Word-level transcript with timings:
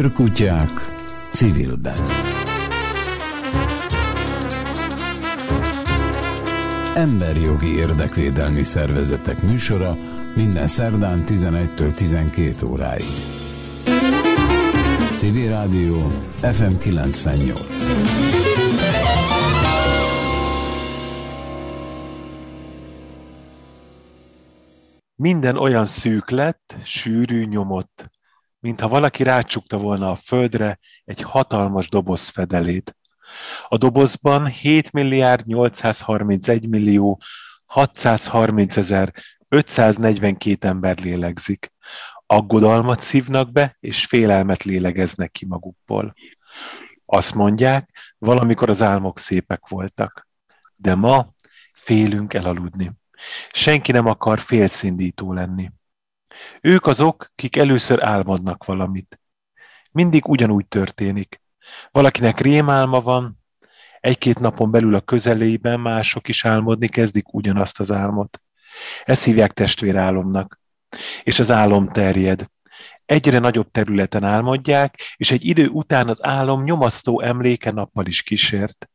Őrkutyák 0.00 0.70
civilben. 1.30 1.96
Emberjogi 6.94 7.76
érdekvédelmi 7.76 8.62
szervezetek 8.62 9.42
műsora 9.42 9.96
minden 10.36 10.68
szerdán 10.68 11.24
11-től 11.26 11.94
12 11.94 12.66
óráig. 12.66 13.04
Civil 15.14 15.48
Rádió 15.48 15.96
FM 16.52 16.76
98. 16.78 17.60
Minden 25.16 25.56
olyan 25.56 25.86
szűk 25.86 26.30
lett, 26.30 26.76
sűrű 26.84 27.44
nyomott, 27.44 28.10
mintha 28.60 28.88
valaki 28.88 29.22
rácsukta 29.22 29.78
volna 29.78 30.10
a 30.10 30.16
földre 30.16 30.78
egy 31.04 31.22
hatalmas 31.22 31.88
doboz 31.88 32.28
fedelét. 32.28 32.96
A 33.68 33.76
dobozban 33.76 34.46
7 34.46 34.92
milliárd 34.92 35.46
831 35.46 36.68
millió 36.68 37.20
630 37.64 38.76
ezer 38.76 39.12
542 39.48 40.68
ember 40.68 40.98
lélegzik. 40.98 41.72
Aggodalmat 42.26 43.00
szívnak 43.00 43.52
be, 43.52 43.76
és 43.80 44.06
félelmet 44.06 44.62
lélegeznek 44.62 45.30
ki 45.30 45.46
magukból. 45.46 46.14
Azt 47.06 47.34
mondják, 47.34 47.90
valamikor 48.18 48.68
az 48.68 48.82
álmok 48.82 49.18
szépek 49.18 49.68
voltak. 49.68 50.28
De 50.76 50.94
ma 50.94 51.34
félünk 51.72 52.34
elaludni. 52.34 52.92
Senki 53.52 53.92
nem 53.92 54.06
akar 54.06 54.38
félszindító 54.38 55.32
lenni. 55.32 55.70
Ők 56.60 56.86
azok, 56.86 57.32
kik 57.34 57.56
először 57.56 58.04
álmodnak 58.04 58.64
valamit. 58.64 59.20
Mindig 59.92 60.28
ugyanúgy 60.28 60.66
történik. 60.66 61.42
Valakinek 61.90 62.40
rémálma 62.40 63.00
van, 63.00 63.38
egy-két 64.00 64.38
napon 64.38 64.70
belül 64.70 64.94
a 64.94 65.00
közelében 65.00 65.80
mások 65.80 66.28
is 66.28 66.44
álmodni 66.44 66.88
kezdik 66.88 67.34
ugyanazt 67.34 67.80
az 67.80 67.90
álmot. 67.90 68.42
Ezt 69.04 69.24
hívják 69.24 69.52
testvérálomnak. 69.52 70.60
És 71.22 71.38
az 71.38 71.50
álom 71.50 71.88
terjed. 71.88 72.46
Egyre 73.04 73.38
nagyobb 73.38 73.70
területen 73.70 74.24
álmodják, 74.24 75.14
és 75.16 75.30
egy 75.30 75.44
idő 75.44 75.68
után 75.68 76.08
az 76.08 76.24
álom 76.24 76.62
nyomasztó 76.62 77.20
emléke 77.20 77.70
nappal 77.70 78.06
is 78.06 78.22
kísért. 78.22 78.90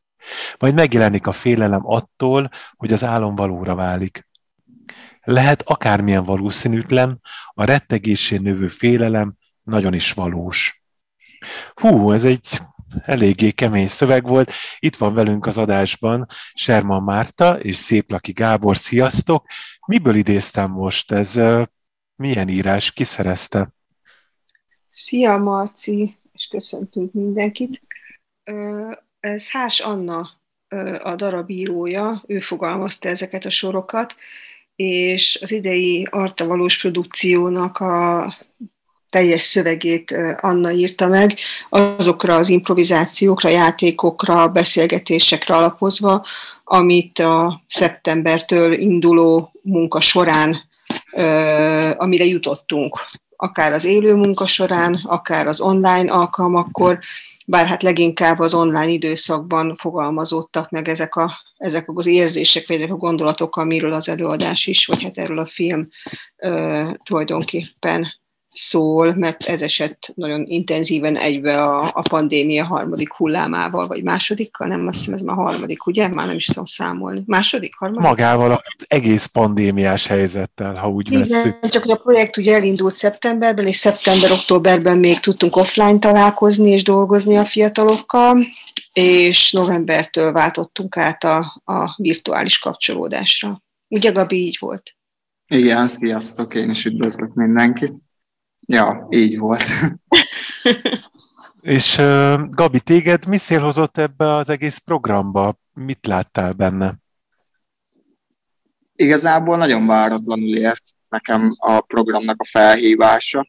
Majd 0.58 0.74
megjelenik 0.74 1.28
a 1.28 1.32
félelem 1.32 1.82
attól, 1.84 2.50
hogy 2.76 2.94
az 2.94 3.04
álom 3.04 3.36
valóra 3.36 3.76
válik. 3.76 4.25
Lehet 5.26 5.62
akármilyen 5.62 6.24
valószínűtlen, 6.24 7.22
a 7.50 7.64
rettegésén 7.64 8.42
növő 8.42 8.68
félelem 8.68 9.34
nagyon 9.64 9.94
is 9.94 10.12
valós. 10.12 10.84
Hú, 11.74 12.12
ez 12.12 12.26
egy 12.26 12.60
eléggé 13.04 13.52
kemény 13.52 13.88
szöveg 13.88 14.28
volt. 14.28 14.52
Itt 14.80 14.96
van 14.96 15.14
velünk 15.14 15.46
az 15.46 15.58
adásban 15.58 16.28
Serman 16.54 17.04
Márta 17.04 17.60
és 17.60 17.76
Széplaki 17.76 18.32
Gábor. 18.32 18.78
Sziasztok! 18.78 19.46
Miből 19.88 20.16
idéztem 20.16 20.72
most? 20.72 21.12
Ez 21.12 21.40
milyen 22.16 22.50
írás? 22.50 22.92
Ki 22.92 23.04
szerezte? 23.04 23.74
Szia, 24.88 25.38
Marci, 25.38 26.18
és 26.32 26.48
köszöntünk 26.48 27.14
mindenkit. 27.14 27.82
Ez 29.20 29.50
Hás 29.50 29.80
Anna 29.80 30.30
a 31.04 31.16
darabírója, 31.16 32.24
ő 32.28 32.40
fogalmazta 32.40 33.10
ezeket 33.10 33.46
a 33.46 33.50
sorokat, 33.50 34.16
és 34.76 35.40
az 35.42 35.52
idei 35.52 36.08
Arta 36.12 36.46
Valós 36.46 36.80
produkciónak 36.80 37.78
a 37.78 38.34
teljes 39.10 39.42
szövegét 39.42 40.16
Anna 40.42 40.72
írta 40.72 41.08
meg, 41.08 41.38
azokra 41.70 42.36
az 42.36 42.50
improvizációkra, 42.50 43.50
játékokra, 43.50 44.48
beszélgetésekre 44.48 45.56
alapozva, 45.56 46.26
amit 46.64 47.20
a 47.20 47.64
szeptembertől 47.68 48.74
induló 48.74 49.52
munka 49.62 50.00
során, 50.00 50.56
amire 51.98 52.26
jutottunk, 52.26 53.00
akár 53.36 53.72
az 53.72 53.86
élő 53.86 54.16
munka 54.16 54.48
során, 54.48 55.00
akár 55.04 55.48
az 55.48 55.60
online 55.60 56.12
alkalmakkor, 56.12 57.00
bár 57.46 57.68
hát 57.68 57.84
leginkább 57.84 58.40
az 58.40 58.54
online 58.54 58.90
időszakban 58.90 59.76
fogalmazódtak 59.76 60.70
meg 60.70 60.88
ezek, 60.88 61.16
a, 61.16 61.32
ezek 61.58 61.90
az 61.94 62.06
érzések, 62.06 62.68
vagy 62.68 62.78
ezek 62.78 62.92
a 62.92 62.96
gondolatok, 62.96 63.56
amiről 63.56 63.94
az 63.94 64.10
előadás 64.10 64.68
is, 64.68 64.86
vagy 64.86 65.04
hát 65.04 65.18
erről 65.18 65.40
a 65.40 65.46
film 65.46 65.88
ö, 66.36 66.84
tulajdonképpen 67.04 68.08
szól, 68.58 69.14
mert 69.16 69.44
ez 69.44 69.62
esett 69.62 70.12
nagyon 70.16 70.44
intenzíven 70.46 71.18
egybe 71.18 71.64
a, 71.64 71.90
a 71.94 72.02
pandémia 72.10 72.66
harmadik 72.66 73.14
hullámával, 73.14 73.88
vagy 73.88 74.04
másodikkal, 74.04 74.68
nem 74.68 74.88
azt 74.88 74.98
hiszem, 74.98 75.14
ez 75.14 75.22
már 75.22 75.36
harmadik, 75.36 75.86
ugye? 75.86 76.08
Már 76.08 76.28
nem 76.28 76.36
is 76.36 76.46
tudom 76.46 76.66
számolni. 76.66 77.24
Második, 77.26 77.76
harmadik? 77.76 78.08
Magával 78.08 78.52
az 78.52 78.86
egész 78.88 79.26
pandémiás 79.26 80.08
helyzettel, 80.08 80.74
ha 80.74 80.90
úgy 80.90 81.08
Igen, 81.08 81.20
vesszük. 81.20 81.70
csak 81.70 81.82
hogy 81.82 81.92
a 81.92 81.96
projekt 81.96 82.38
ugye 82.38 82.56
elindult 82.56 82.96
szeptemberben, 82.96 83.68
és 83.68 83.76
szeptember-októberben 83.76 84.98
még 84.98 85.20
tudtunk 85.20 85.56
offline 85.56 86.00
találkozni 86.00 86.70
és 86.70 86.84
dolgozni 86.84 87.38
a 87.38 87.46
fiatalokkal, 87.46 88.46
és 88.94 89.52
novembertől 89.52 90.32
váltottunk 90.32 90.98
át 90.98 91.24
a, 91.24 91.62
a 91.64 91.94
virtuális 91.98 92.60
kapcsolódásra. 92.60 93.64
Ugye, 93.88 94.12
Gabi, 94.12 94.46
így 94.46 94.58
volt? 94.60 94.96
Igen, 95.48 95.88
sziasztok, 95.88 96.54
én 96.54 96.70
is 96.70 96.86
üdvözlök 96.86 97.34
mindenkit. 97.34 97.94
Ja, 98.66 99.08
így 99.10 99.38
volt. 99.38 99.64
És 101.62 101.96
Gabi, 102.50 102.80
téged 102.80 103.26
mi 103.26 103.38
szélhozott 103.38 103.98
ebbe 103.98 104.36
az 104.36 104.50
egész 104.50 104.78
programba? 104.78 105.60
Mit 105.74 106.08
láttál 106.08 106.54
benne? 106.54 106.96
Igazából 108.96 109.58
nagyon 109.58 109.88
váratlanul 109.88 110.56
ért 110.56 110.84
nekem 111.10 111.56
a 111.58 111.82
programnak 111.82 112.42
a 112.42 112.46
felhívása, 112.46 113.48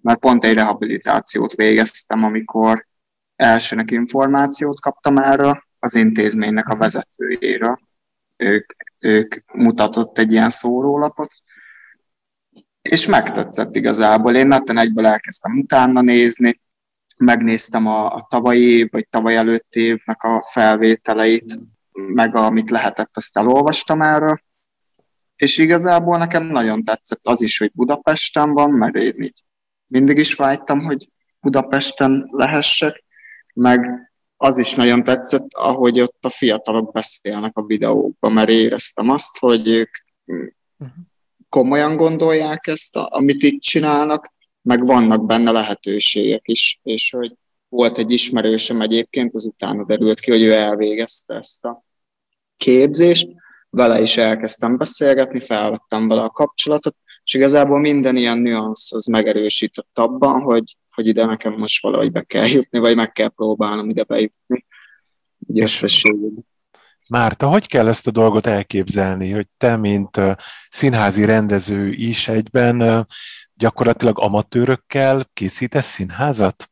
mert 0.00 0.18
pont 0.18 0.44
egy 0.44 0.54
rehabilitációt 0.54 1.54
végeztem, 1.54 2.24
amikor 2.24 2.86
elsőnek 3.36 3.90
információt 3.90 4.80
kaptam 4.80 5.18
erről, 5.18 5.62
az 5.78 5.94
intézménynek 5.94 6.68
a 6.68 6.76
vezetőjéről. 6.76 7.78
Ők, 8.36 8.72
ők 8.98 9.34
mutatott 9.52 10.18
egy 10.18 10.32
ilyen 10.32 10.50
szórólapot, 10.50 11.30
és 12.88 13.06
megtetszett 13.06 13.76
igazából. 13.76 14.34
Én 14.34 14.46
netten 14.46 14.78
egyből 14.78 15.06
elkezdtem 15.06 15.58
utána 15.58 16.00
nézni, 16.00 16.60
megnéztem 17.16 17.86
a, 17.86 18.14
a 18.14 18.26
tavalyi 18.30 18.76
év, 18.76 18.88
vagy 18.90 19.08
tavaly 19.08 19.36
előtt 19.36 19.74
évnek 19.74 20.22
a 20.22 20.42
felvételeit, 20.42 21.58
meg 21.92 22.36
amit 22.36 22.70
lehetett, 22.70 23.16
azt 23.16 23.36
elolvastam 23.36 24.02
erről. 24.02 24.42
És 25.36 25.58
igazából 25.58 26.18
nekem 26.18 26.44
nagyon 26.44 26.84
tetszett 26.84 27.26
az 27.26 27.42
is, 27.42 27.58
hogy 27.58 27.70
Budapesten 27.74 28.52
van, 28.52 28.70
mert 28.70 28.96
én 28.96 29.22
így 29.22 29.42
mindig 29.86 30.18
is 30.18 30.34
vágytam, 30.34 30.84
hogy 30.84 31.08
Budapesten 31.40 32.28
lehessek, 32.30 33.04
meg 33.54 34.10
az 34.36 34.58
is 34.58 34.74
nagyon 34.74 35.04
tetszett, 35.04 35.46
ahogy 35.54 36.00
ott 36.00 36.24
a 36.24 36.28
fiatalok 36.28 36.92
beszélnek 36.92 37.56
a 37.56 37.64
videókban, 37.64 38.32
mert 38.32 38.50
éreztem 38.50 39.08
azt, 39.08 39.38
hogy 39.38 39.68
ők 39.68 39.90
uh-huh 40.76 41.06
komolyan 41.48 41.96
gondolják 41.96 42.66
ezt, 42.66 42.96
a, 42.96 43.08
amit 43.10 43.42
itt 43.42 43.60
csinálnak, 43.60 44.32
meg 44.62 44.86
vannak 44.86 45.26
benne 45.26 45.50
lehetőségek 45.50 46.48
is, 46.48 46.80
és 46.82 47.10
hogy 47.10 47.34
volt 47.68 47.98
egy 47.98 48.10
ismerősöm 48.10 48.80
egyébként, 48.80 49.34
az 49.34 49.46
utána 49.46 49.84
derült 49.84 50.20
ki, 50.20 50.30
hogy 50.30 50.42
ő 50.42 50.52
elvégezte 50.52 51.34
ezt 51.34 51.64
a 51.64 51.84
képzést, 52.56 53.28
vele 53.70 54.00
is 54.00 54.16
elkezdtem 54.16 54.76
beszélgetni, 54.76 55.40
felvettem 55.40 56.08
vele 56.08 56.22
a 56.22 56.30
kapcsolatot, 56.30 56.96
és 57.24 57.34
igazából 57.34 57.80
minden 57.80 58.16
ilyen 58.16 58.38
nüansz 58.38 58.92
az 58.92 59.06
megerősített 59.06 59.98
abban, 59.98 60.40
hogy, 60.40 60.76
hogy 60.90 61.06
ide 61.06 61.24
nekem 61.24 61.52
most 61.52 61.82
valahogy 61.82 62.12
be 62.12 62.22
kell 62.22 62.46
jutni, 62.46 62.78
vagy 62.78 62.96
meg 62.96 63.12
kell 63.12 63.28
próbálnom 63.28 63.88
ide 63.88 64.02
bejutni. 64.02 64.66
Egy 65.48 65.60
összességében. 65.60 66.46
Márta, 67.08 67.48
hogy 67.48 67.66
kell 67.66 67.88
ezt 67.88 68.06
a 68.06 68.10
dolgot 68.10 68.46
elképzelni, 68.46 69.30
hogy 69.30 69.46
te, 69.56 69.76
mint 69.76 70.20
színházi 70.70 71.24
rendező 71.24 71.90
is 71.92 72.28
egyben 72.28 73.06
gyakorlatilag 73.54 74.18
amatőrökkel 74.18 75.30
készítesz 75.32 75.86
színházat? 75.86 76.70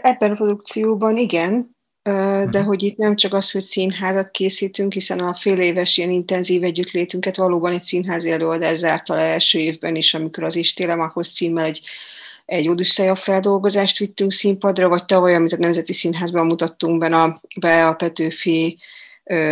Ebben 0.00 0.30
a 0.30 0.34
produkcióban 0.34 1.16
igen, 1.16 1.76
de 2.02 2.44
uh-huh. 2.44 2.66
hogy 2.66 2.82
itt 2.82 2.96
nem 2.96 3.16
csak 3.16 3.34
az, 3.34 3.50
hogy 3.50 3.62
színházat 3.62 4.30
készítünk, 4.30 4.92
hiszen 4.92 5.18
a 5.18 5.34
fél 5.34 5.60
éves 5.60 5.96
ilyen 5.96 6.10
intenzív 6.10 6.62
együttlétünket 6.62 7.36
valóban 7.36 7.72
egy 7.72 7.82
színházi 7.82 8.30
előadás 8.30 8.78
zárta 8.78 9.14
le 9.14 9.22
első 9.22 9.58
évben 9.58 9.96
is, 9.96 10.14
amikor 10.14 10.44
az 10.44 10.56
Istélem 10.56 11.00
ahhoz 11.00 11.28
címmel 11.28 11.64
egy 11.64 11.82
egy 12.48 12.68
Odüsszeja 12.68 13.14
feldolgozást 13.14 13.98
vittünk 13.98 14.32
színpadra, 14.32 14.88
vagy 14.88 15.04
tavaly, 15.04 15.34
amit 15.34 15.52
a 15.52 15.56
Nemzeti 15.56 15.92
Színházban 15.92 16.46
mutattunk 16.46 16.98
be 16.98 17.06
a, 17.06 17.40
be 17.60 17.86
a 17.86 17.92
Petőfi 17.92 18.78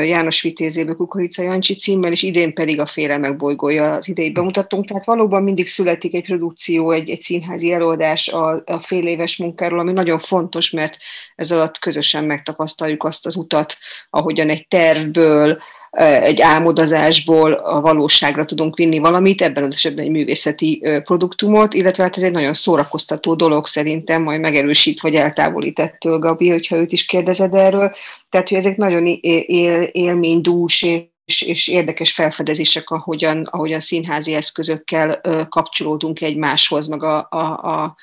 János 0.04 0.42
Vitézéből 0.42 0.96
Kukorica 0.96 1.42
Jancsi 1.42 1.74
címmel, 1.74 2.12
és 2.12 2.22
idén 2.22 2.54
pedig 2.54 2.80
a 2.80 2.86
Félelmek 2.86 3.36
bolygója 3.36 3.92
az 3.92 4.08
idei 4.08 4.30
bemutatunk. 4.30 4.86
Tehát 4.86 5.04
valóban 5.04 5.42
mindig 5.42 5.66
születik 5.66 6.14
egy 6.14 6.24
produkció, 6.24 6.90
egy, 6.90 7.10
egy 7.10 7.20
színházi 7.20 7.72
előadás 7.72 8.28
a, 8.28 8.62
a 8.66 8.80
fél 8.80 9.06
éves 9.06 9.36
munkáról, 9.36 9.78
ami 9.78 9.92
nagyon 9.92 10.18
fontos, 10.18 10.70
mert 10.70 10.96
ez 11.34 11.52
alatt 11.52 11.78
közösen 11.78 12.24
megtapasztaljuk 12.24 13.04
azt 13.04 13.26
az 13.26 13.36
utat, 13.36 13.76
ahogyan 14.10 14.50
egy 14.50 14.68
tervből, 14.68 15.58
egy 15.96 16.40
álmodozásból 16.40 17.52
a 17.52 17.80
valóságra 17.80 18.44
tudunk 18.44 18.76
vinni 18.76 18.98
valamit, 18.98 19.42
ebben 19.42 19.64
az 19.64 19.74
esetben 19.74 20.04
egy 20.04 20.10
művészeti 20.10 20.82
produktumot, 21.04 21.74
illetve 21.74 22.02
hát 22.02 22.16
ez 22.16 22.22
egy 22.22 22.32
nagyon 22.32 22.54
szórakoztató 22.54 23.34
dolog 23.34 23.66
szerintem, 23.66 24.22
majd 24.22 24.40
megerősít 24.40 25.00
vagy 25.00 25.14
eltávolít 25.14 25.78
ettől, 25.78 26.18
Gabi, 26.18 26.50
hogyha 26.50 26.76
őt 26.76 26.92
is 26.92 27.06
kérdezed 27.06 27.54
erről. 27.54 27.94
Tehát, 28.28 28.48
hogy 28.48 28.58
ezek 28.58 28.76
nagyon 28.76 29.06
él, 29.20 29.82
élménydús 29.82 30.82
és, 31.24 31.42
és 31.42 31.68
érdekes 31.68 32.12
felfedezések, 32.12 32.90
ahogyan, 32.90 33.42
ahogyan 33.50 33.80
színházi 33.80 34.34
eszközökkel 34.34 35.20
kapcsolódunk 35.48 36.20
egymáshoz, 36.20 36.86
meg 36.86 37.02
a, 37.02 37.26
a, 37.30 37.38
a 37.38 37.96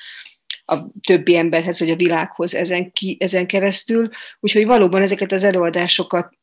a 0.65 0.77
többi 1.07 1.35
emberhez, 1.35 1.79
vagy 1.79 1.89
a 1.89 1.95
világhoz 1.95 2.55
ezen, 2.55 2.91
ki, 2.91 3.17
ezen 3.19 3.47
keresztül. 3.47 4.09
Úgyhogy 4.39 4.65
valóban 4.65 5.01
ezeket 5.01 5.31
az 5.31 5.43
előadásokat 5.43 6.33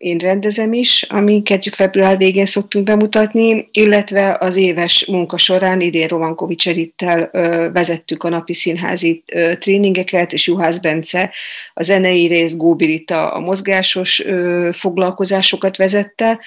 én 0.00 0.18
rendezem 0.18 0.72
is, 0.72 1.02
amiket 1.02 1.74
február 1.74 2.16
végén 2.16 2.46
szoktunk 2.46 2.84
bemutatni, 2.84 3.68
illetve 3.72 4.36
az 4.40 4.56
éves 4.56 5.06
munka 5.06 5.38
során 5.38 5.80
idén 5.80 6.08
Rovankovics 6.08 6.68
Edittel 6.68 7.30
vezettük 7.72 8.22
a 8.22 8.28
napi 8.28 8.52
színházi 8.52 9.22
tréningeket, 9.58 10.32
és 10.32 10.46
Juhász 10.46 10.78
Bence 10.78 11.30
a 11.74 11.82
zenei 11.82 12.26
rész, 12.26 12.56
Góbirita 12.56 13.32
a 13.32 13.40
mozgásos 13.40 14.24
foglalkozásokat 14.72 15.76
vezette, 15.76 16.38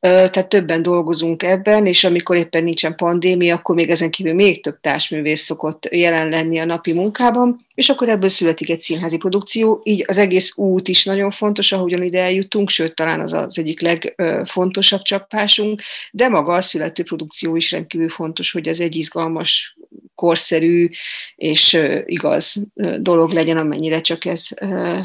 tehát 0.00 0.48
többen 0.48 0.82
dolgozunk 0.82 1.42
ebben, 1.42 1.86
és 1.86 2.04
amikor 2.04 2.36
éppen 2.36 2.64
nincsen 2.64 2.96
pandémia, 2.96 3.54
akkor 3.54 3.74
még 3.74 3.90
ezen 3.90 4.10
kívül 4.10 4.34
még 4.34 4.62
több 4.62 4.80
társművész 4.80 5.40
szokott 5.40 5.88
jelen 5.90 6.28
lenni 6.28 6.58
a 6.58 6.64
napi 6.64 6.92
munkában, 6.92 7.66
és 7.74 7.88
akkor 7.88 8.08
ebből 8.08 8.28
születik 8.28 8.70
egy 8.70 8.80
színházi 8.80 9.16
produkció, 9.16 9.80
így 9.84 10.04
az 10.06 10.18
egész 10.18 10.56
út 10.56 10.88
is 10.88 11.04
nagyon 11.04 11.30
fontos, 11.30 11.72
ahogyan 11.72 12.02
ide 12.02 12.22
eljutunk, 12.22 12.70
sőt, 12.70 12.94
talán 12.94 13.20
az 13.20 13.32
az 13.32 13.58
egyik 13.58 13.80
legfontosabb 13.80 15.02
csapásunk, 15.02 15.82
de 16.12 16.28
maga 16.28 16.52
a 16.52 16.62
születő 16.62 17.02
produkció 17.02 17.56
is 17.56 17.70
rendkívül 17.70 18.08
fontos, 18.08 18.52
hogy 18.52 18.68
ez 18.68 18.80
egy 18.80 18.96
izgalmas, 18.96 19.76
korszerű 20.20 20.88
és 21.34 21.80
igaz 22.04 22.66
dolog 22.98 23.30
legyen, 23.30 23.56
amennyire 23.56 24.00
csak 24.00 24.24
ez, 24.24 24.46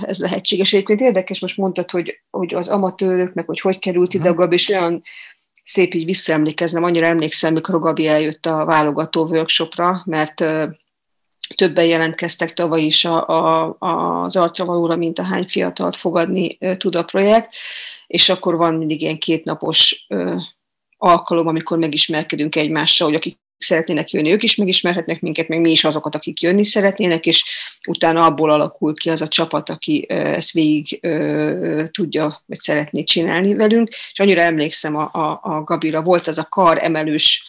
ez 0.05 0.19
lehetséges. 0.19 0.73
Egyébként 0.73 1.01
érdekes, 1.01 1.39
most 1.39 1.57
mondtad, 1.57 1.91
hogy, 1.91 2.21
hogy 2.29 2.53
az 2.53 2.67
amatőröknek, 2.67 3.45
hogy 3.45 3.59
hogy 3.59 3.79
került 3.79 4.13
ide 4.13 4.29
a 4.29 4.33
Gabi, 4.33 4.55
és 4.55 4.69
olyan 4.69 5.01
szép 5.63 5.93
így 5.93 6.05
visszaemlékeznem, 6.05 6.83
annyira 6.83 7.05
emlékszem, 7.05 7.53
mikor 7.53 7.75
a 7.75 7.79
Gabi 7.79 8.07
eljött 8.07 8.45
a 8.45 8.65
válogató 8.65 9.25
workshopra, 9.25 10.01
mert 10.05 10.45
többen 11.55 11.85
jelentkeztek 11.85 12.53
tavaly 12.53 12.81
is 12.81 13.05
a, 13.05 13.27
a, 13.27 13.75
az 14.23 14.35
artra 14.35 14.65
valóra, 14.65 14.95
mint 14.95 15.19
a 15.19 15.23
hány 15.23 15.45
fiatalt 15.47 15.95
fogadni 15.95 16.57
tud 16.77 16.95
a 16.95 17.03
projekt, 17.03 17.55
és 18.07 18.29
akkor 18.29 18.55
van 18.55 18.75
mindig 18.75 19.01
ilyen 19.01 19.17
kétnapos 19.17 20.07
alkalom, 20.97 21.47
amikor 21.47 21.77
megismerkedünk 21.77 22.55
egymással, 22.55 23.07
hogy 23.07 23.15
akik 23.15 23.43
szeretnének 23.57 24.11
jönni, 24.11 24.31
ők 24.31 24.43
is 24.43 24.55
megismerhetnek 24.55 25.21
minket, 25.21 25.47
meg 25.47 25.59
mi 25.59 25.71
is 25.71 25.83
azokat, 25.83 26.15
akik 26.15 26.41
jönni 26.41 26.63
szeretnének, 26.63 27.25
és 27.25 27.43
utána 27.87 28.25
abból 28.25 28.51
alakul 28.51 28.93
ki 28.93 29.09
az 29.09 29.21
a 29.21 29.27
csapat, 29.27 29.69
aki 29.69 30.05
ezt 30.09 30.51
végig 30.51 30.99
tudja, 31.91 32.41
vagy 32.45 32.59
szeretné 32.59 33.03
csinálni 33.03 33.53
velünk. 33.53 33.89
És 34.11 34.19
annyira 34.19 34.41
emlékszem 34.41 34.95
a, 34.95 35.09
a, 35.13 35.39
a 35.43 35.63
Gabira, 35.63 36.01
volt 36.01 36.27
az 36.27 36.37
a 36.37 36.43
kar 36.49 36.83
emelős 36.83 37.43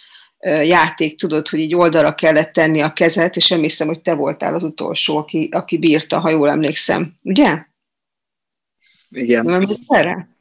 játék, 0.62 1.19
tudod, 1.19 1.49
hogy 1.49 1.58
így 1.58 1.75
oldalra 1.75 2.14
kellett 2.14 2.53
tenni 2.53 2.81
a 2.81 2.93
kezet, 2.93 3.37
és 3.37 3.50
emlékszem, 3.50 3.87
hogy 3.87 4.00
te 4.00 4.14
voltál 4.14 4.55
az 4.55 4.62
utolsó, 4.62 5.17
aki, 5.17 5.49
aki 5.53 5.79
bírta, 5.79 6.20
ha 6.20 6.31
jól 6.31 6.50
emlékszem. 6.50 7.14
Ugye? 7.23 7.58
Igen. 9.11 9.44
Nem 9.44 9.62
erre? 9.88 10.35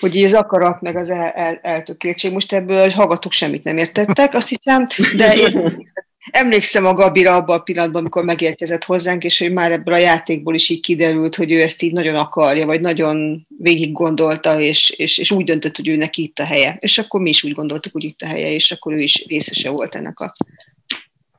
Hogy 0.00 0.16
így 0.16 0.24
az 0.24 0.34
akarat, 0.34 0.80
meg 0.80 0.96
az 0.96 1.10
el, 1.10 1.30
el, 1.30 1.58
eltökéltség, 1.62 2.32
most 2.32 2.52
ebből 2.52 2.90
hallgatók 2.90 3.32
semmit 3.32 3.64
nem 3.64 3.78
értettek, 3.78 4.34
azt 4.34 4.48
hiszem, 4.48 4.86
de 5.16 5.36
én 5.36 5.76
emlékszem 6.30 6.86
a 6.86 6.92
Gabira 6.92 7.34
abban 7.34 7.58
a 7.58 7.62
pillanatban, 7.62 8.00
amikor 8.00 8.24
megérkezett 8.24 8.84
hozzánk, 8.84 9.24
és 9.24 9.38
hogy 9.38 9.52
már 9.52 9.72
ebből 9.72 9.94
a 9.94 9.98
játékból 9.98 10.54
is 10.54 10.68
így 10.68 10.80
kiderült, 10.80 11.34
hogy 11.34 11.52
ő 11.52 11.62
ezt 11.62 11.82
így 11.82 11.92
nagyon 11.92 12.14
akarja, 12.14 12.66
vagy 12.66 12.80
nagyon 12.80 13.46
végig 13.58 13.92
gondolta, 13.92 14.60
és, 14.60 14.90
és, 14.90 15.18
és 15.18 15.30
úgy 15.30 15.44
döntött, 15.44 15.76
hogy 15.76 15.88
ő 15.88 15.96
neki 15.96 16.22
itt 16.22 16.38
a 16.38 16.44
helye. 16.44 16.76
És 16.80 16.98
akkor 16.98 17.20
mi 17.20 17.28
is 17.28 17.44
úgy 17.44 17.52
gondoltuk, 17.52 17.92
hogy 17.92 18.04
itt 18.04 18.22
a 18.22 18.26
helye, 18.26 18.50
és 18.50 18.70
akkor 18.70 18.92
ő 18.92 19.00
is 19.00 19.24
részese 19.28 19.70
volt 19.70 19.94
ennek 19.94 20.20
a 20.20 20.32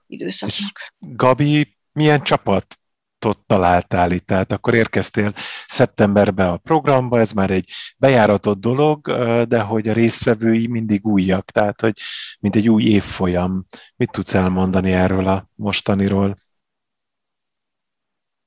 időszaknak. 0.07 0.93
Gabi, 0.99 1.75
milyen 1.93 2.21
csapat 2.21 2.78
csapatot 3.19 3.45
találtál 3.47 4.11
itt, 4.11 4.25
tehát 4.25 4.51
akkor 4.51 4.73
érkeztél 4.73 5.33
szeptemberbe 5.67 6.47
a 6.47 6.57
programba, 6.57 7.19
ez 7.19 7.31
már 7.31 7.51
egy 7.51 7.69
bejáratott 7.97 8.59
dolog, 8.59 9.07
de 9.47 9.59
hogy 9.59 9.87
a 9.87 9.93
résztvevői 9.93 10.67
mindig 10.67 11.05
újak, 11.05 11.51
tehát 11.51 11.81
hogy 11.81 11.99
mint 12.39 12.55
egy 12.55 12.69
új 12.69 12.83
évfolyam. 12.83 13.65
Mit 13.95 14.11
tudsz 14.11 14.33
elmondani 14.33 14.91
erről 14.91 15.27
a 15.27 15.49
mostaniról? 15.55 16.37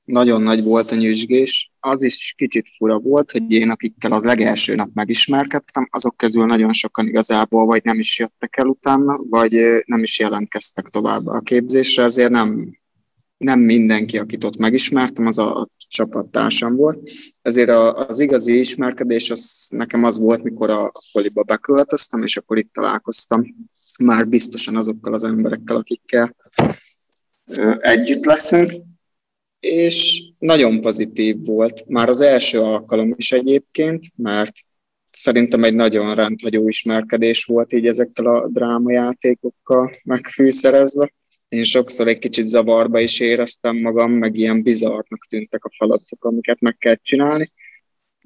Nagyon 0.03 0.41
nagy 0.41 0.63
volt 0.63 0.91
a 0.91 0.95
nyüzsgés. 0.95 1.71
Az 1.79 2.03
is 2.03 2.33
kicsit 2.37 2.65
fura 2.77 2.99
volt, 2.99 3.31
hogy 3.31 3.51
én, 3.51 3.69
akikkel 3.69 4.11
az 4.11 4.23
legelső 4.23 4.75
nap 4.75 4.89
megismerkedtem, 4.93 5.87
azok 5.91 6.17
közül 6.17 6.45
nagyon 6.45 6.73
sokan 6.73 7.07
igazából 7.07 7.65
vagy 7.65 7.83
nem 7.83 7.99
is 7.99 8.19
jöttek 8.19 8.57
el 8.57 8.65
utána, 8.65 9.17
vagy 9.29 9.51
nem 9.85 10.03
is 10.03 10.19
jelentkeztek 10.19 10.85
tovább 10.85 11.25
a 11.25 11.39
képzésre, 11.39 12.03
ezért 12.03 12.31
nem 12.31 12.75
nem 13.43 13.59
mindenki, 13.59 14.17
akit 14.17 14.43
ott 14.43 14.57
megismertem, 14.57 15.25
az 15.25 15.37
a 15.37 15.67
csapattársam 15.87 16.75
volt. 16.75 17.09
Ezért 17.41 17.69
az 17.69 18.19
igazi 18.19 18.59
ismerkedés 18.59 19.29
az 19.29 19.67
nekem 19.69 20.03
az 20.03 20.19
volt, 20.19 20.43
mikor 20.43 20.69
a 20.69 20.91
koliba 21.11 21.43
beköltöztem, 21.43 22.23
és 22.23 22.37
akkor 22.37 22.57
itt 22.57 22.73
találkoztam 22.73 23.55
már 23.99 24.27
biztosan 24.27 24.75
azokkal 24.75 25.13
az 25.13 25.23
emberekkel, 25.23 25.75
akikkel 25.75 26.35
együtt 27.77 28.25
leszünk. 28.25 28.81
És 29.59 30.23
nagyon 30.39 30.81
pozitív 30.81 31.45
volt, 31.45 31.87
már 31.87 32.09
az 32.09 32.21
első 32.21 32.59
alkalom 32.59 33.13
is 33.17 33.31
egyébként, 33.31 34.05
mert 34.15 34.53
szerintem 35.11 35.63
egy 35.63 35.75
nagyon 35.75 36.15
rendhagyó 36.15 36.67
ismerkedés 36.67 37.45
volt 37.45 37.73
így 37.73 37.87
ezekkel 37.87 38.25
a 38.25 38.47
drámajátékokkal 38.47 39.91
megfűszerezve 40.03 41.13
én 41.53 41.63
sokszor 41.63 42.07
egy 42.07 42.19
kicsit 42.19 42.47
zavarba 42.47 42.99
is 42.99 43.19
éreztem 43.19 43.77
magam, 43.77 44.11
meg 44.11 44.35
ilyen 44.35 44.63
bizarnak 44.63 45.27
tűntek 45.29 45.65
a 45.65 45.71
feladatok, 45.77 46.25
amiket 46.25 46.59
meg 46.59 46.77
kell 46.77 46.95
csinálni, 46.95 47.49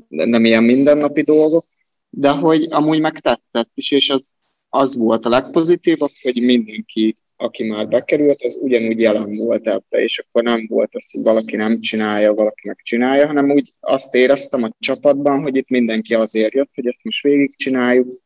de 0.08 0.26
nem 0.26 0.46
ilyen 0.46 0.64
mindennapi 0.64 1.22
dolgok, 1.22 1.64
de 2.10 2.30
hogy 2.30 2.68
amúgy 2.70 3.00
megtetszett 3.00 3.72
is, 3.74 3.92
és 3.92 4.10
az, 4.10 4.34
az 4.70 4.98
volt 4.98 5.26
a 5.26 5.30
legpozitívabb, 5.30 6.12
hogy 6.22 6.42
mindenki, 6.42 7.16
aki 7.36 7.68
már 7.68 7.88
bekerült, 7.88 8.42
az 8.42 8.60
ugyanúgy 8.62 9.00
jelen 9.00 9.36
volt 9.36 9.68
ebbe, 9.68 10.04
és 10.04 10.20
akkor 10.20 10.44
nem 10.44 10.66
volt 10.70 10.96
az, 10.96 11.12
hogy 11.12 11.24
valaki 11.24 11.56
nem 11.56 11.80
csinálja, 11.80 12.34
valaki 12.34 12.68
megcsinálja, 12.68 13.28
hanem 13.28 13.52
úgy 13.52 13.74
azt 13.80 14.16
éreztem 14.16 14.64
a 14.64 14.76
csapatban, 14.80 15.42
hogy 15.42 15.56
itt 15.56 15.70
mindenki 15.70 16.14
azért 16.14 16.54
jött, 16.54 16.72
hogy 16.74 16.88
ezt 16.88 17.04
most 17.04 17.24
végigcsináljuk, 17.24 18.22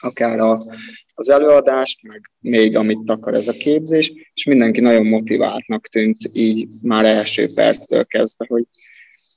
akár 0.00 0.38
a, 0.38 0.62
az 1.18 1.30
előadást, 1.30 2.02
meg 2.02 2.30
még 2.40 2.76
amit 2.76 3.10
akar 3.10 3.34
ez 3.34 3.48
a 3.48 3.52
képzés, 3.52 4.12
és 4.34 4.44
mindenki 4.44 4.80
nagyon 4.80 5.06
motiváltnak 5.06 5.86
tűnt 5.86 6.16
így 6.32 6.68
már 6.82 7.04
első 7.04 7.46
perctől 7.54 8.04
kezdve, 8.04 8.46
hogy, 8.48 8.64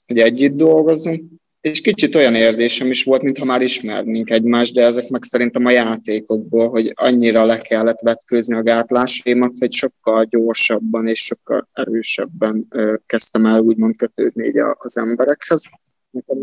hogy 0.07 0.19
együtt 0.19 0.55
dolgozzunk. 0.55 1.23
És 1.61 1.81
kicsit 1.81 2.15
olyan 2.15 2.35
érzésem 2.35 2.91
is 2.91 3.03
volt, 3.03 3.21
mintha 3.21 3.45
már 3.45 3.61
ismernénk 3.61 4.29
egymást, 4.29 4.73
de 4.73 4.85
ezek 4.85 5.09
meg 5.09 5.23
szerintem 5.23 5.65
a 5.65 5.69
játékokból, 5.69 6.69
hogy 6.69 6.91
annyira 6.95 7.45
le 7.45 7.57
kellett 7.57 7.99
vetkőzni 7.99 8.55
a 8.55 8.63
gátlásaimat, 8.63 9.57
hogy 9.59 9.73
sokkal 9.73 10.23
gyorsabban 10.23 11.07
és 11.07 11.19
sokkal 11.19 11.69
erősebben 11.73 12.65
ö, 12.69 12.95
kezdtem 13.05 13.45
el 13.45 13.59
úgymond 13.61 13.95
kötődni 13.95 14.45
így 14.45 14.57
az 14.77 14.97
emberekhez. 14.97 15.61
Nekem 16.09 16.37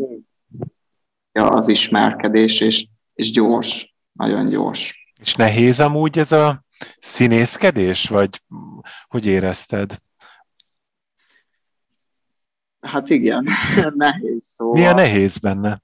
az 1.33 1.69
ismerkedés, 1.69 2.61
és, 2.61 2.87
és 3.15 3.31
gyors 3.31 3.95
nagyon 4.13 4.49
gyors. 4.49 4.98
És 5.19 5.35
nehéz 5.35 5.81
amúgy 5.81 6.19
ez 6.19 6.33
a 6.33 6.65
színészkedés, 6.97 8.09
vagy 8.09 8.43
hogy 9.09 9.27
érezted? 9.27 9.99
Hát 12.81 13.09
igen, 13.09 13.45
nehéz 13.95 14.45
szóval. 14.45 14.81
Mi 14.81 14.87
a 14.87 14.95
nehéz 14.95 15.39
benne? 15.39 15.83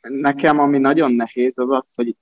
Nekem 0.00 0.58
ami 0.58 0.78
nagyon 0.78 1.12
nehéz 1.12 1.58
az 1.58 1.70
az, 1.70 1.94
hogy 1.94 2.16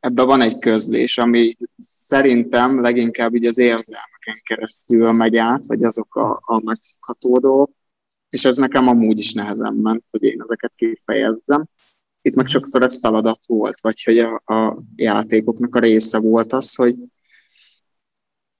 ebben 0.00 0.26
van 0.26 0.40
egy 0.40 0.58
közlés, 0.58 1.18
ami 1.18 1.56
szerintem 1.78 2.80
leginkább 2.80 3.34
így 3.34 3.46
az 3.46 3.58
érzelmeken 3.58 4.40
keresztül 4.42 5.12
megy 5.12 5.36
át, 5.36 5.66
vagy 5.66 5.82
azok 5.82 6.14
a, 6.14 6.40
a 6.44 6.60
megfogható 6.64 7.70
és 8.28 8.44
ez 8.44 8.56
nekem 8.56 8.88
amúgy 8.88 9.18
is 9.18 9.32
nehezen 9.32 9.74
ment, 9.74 10.04
hogy 10.10 10.22
én 10.22 10.42
ezeket 10.42 10.72
kifejezzem. 10.76 11.68
Itt 12.28 12.34
meg 12.34 12.46
sokszor 12.46 12.82
ez 12.82 12.98
feladat 12.98 13.46
volt, 13.46 13.80
vagy 13.80 14.02
hogy 14.02 14.18
a, 14.18 14.42
a 14.54 14.82
játékoknak 14.96 15.74
a 15.74 15.78
része 15.78 16.20
volt 16.20 16.52
az, 16.52 16.74
hogy, 16.74 16.96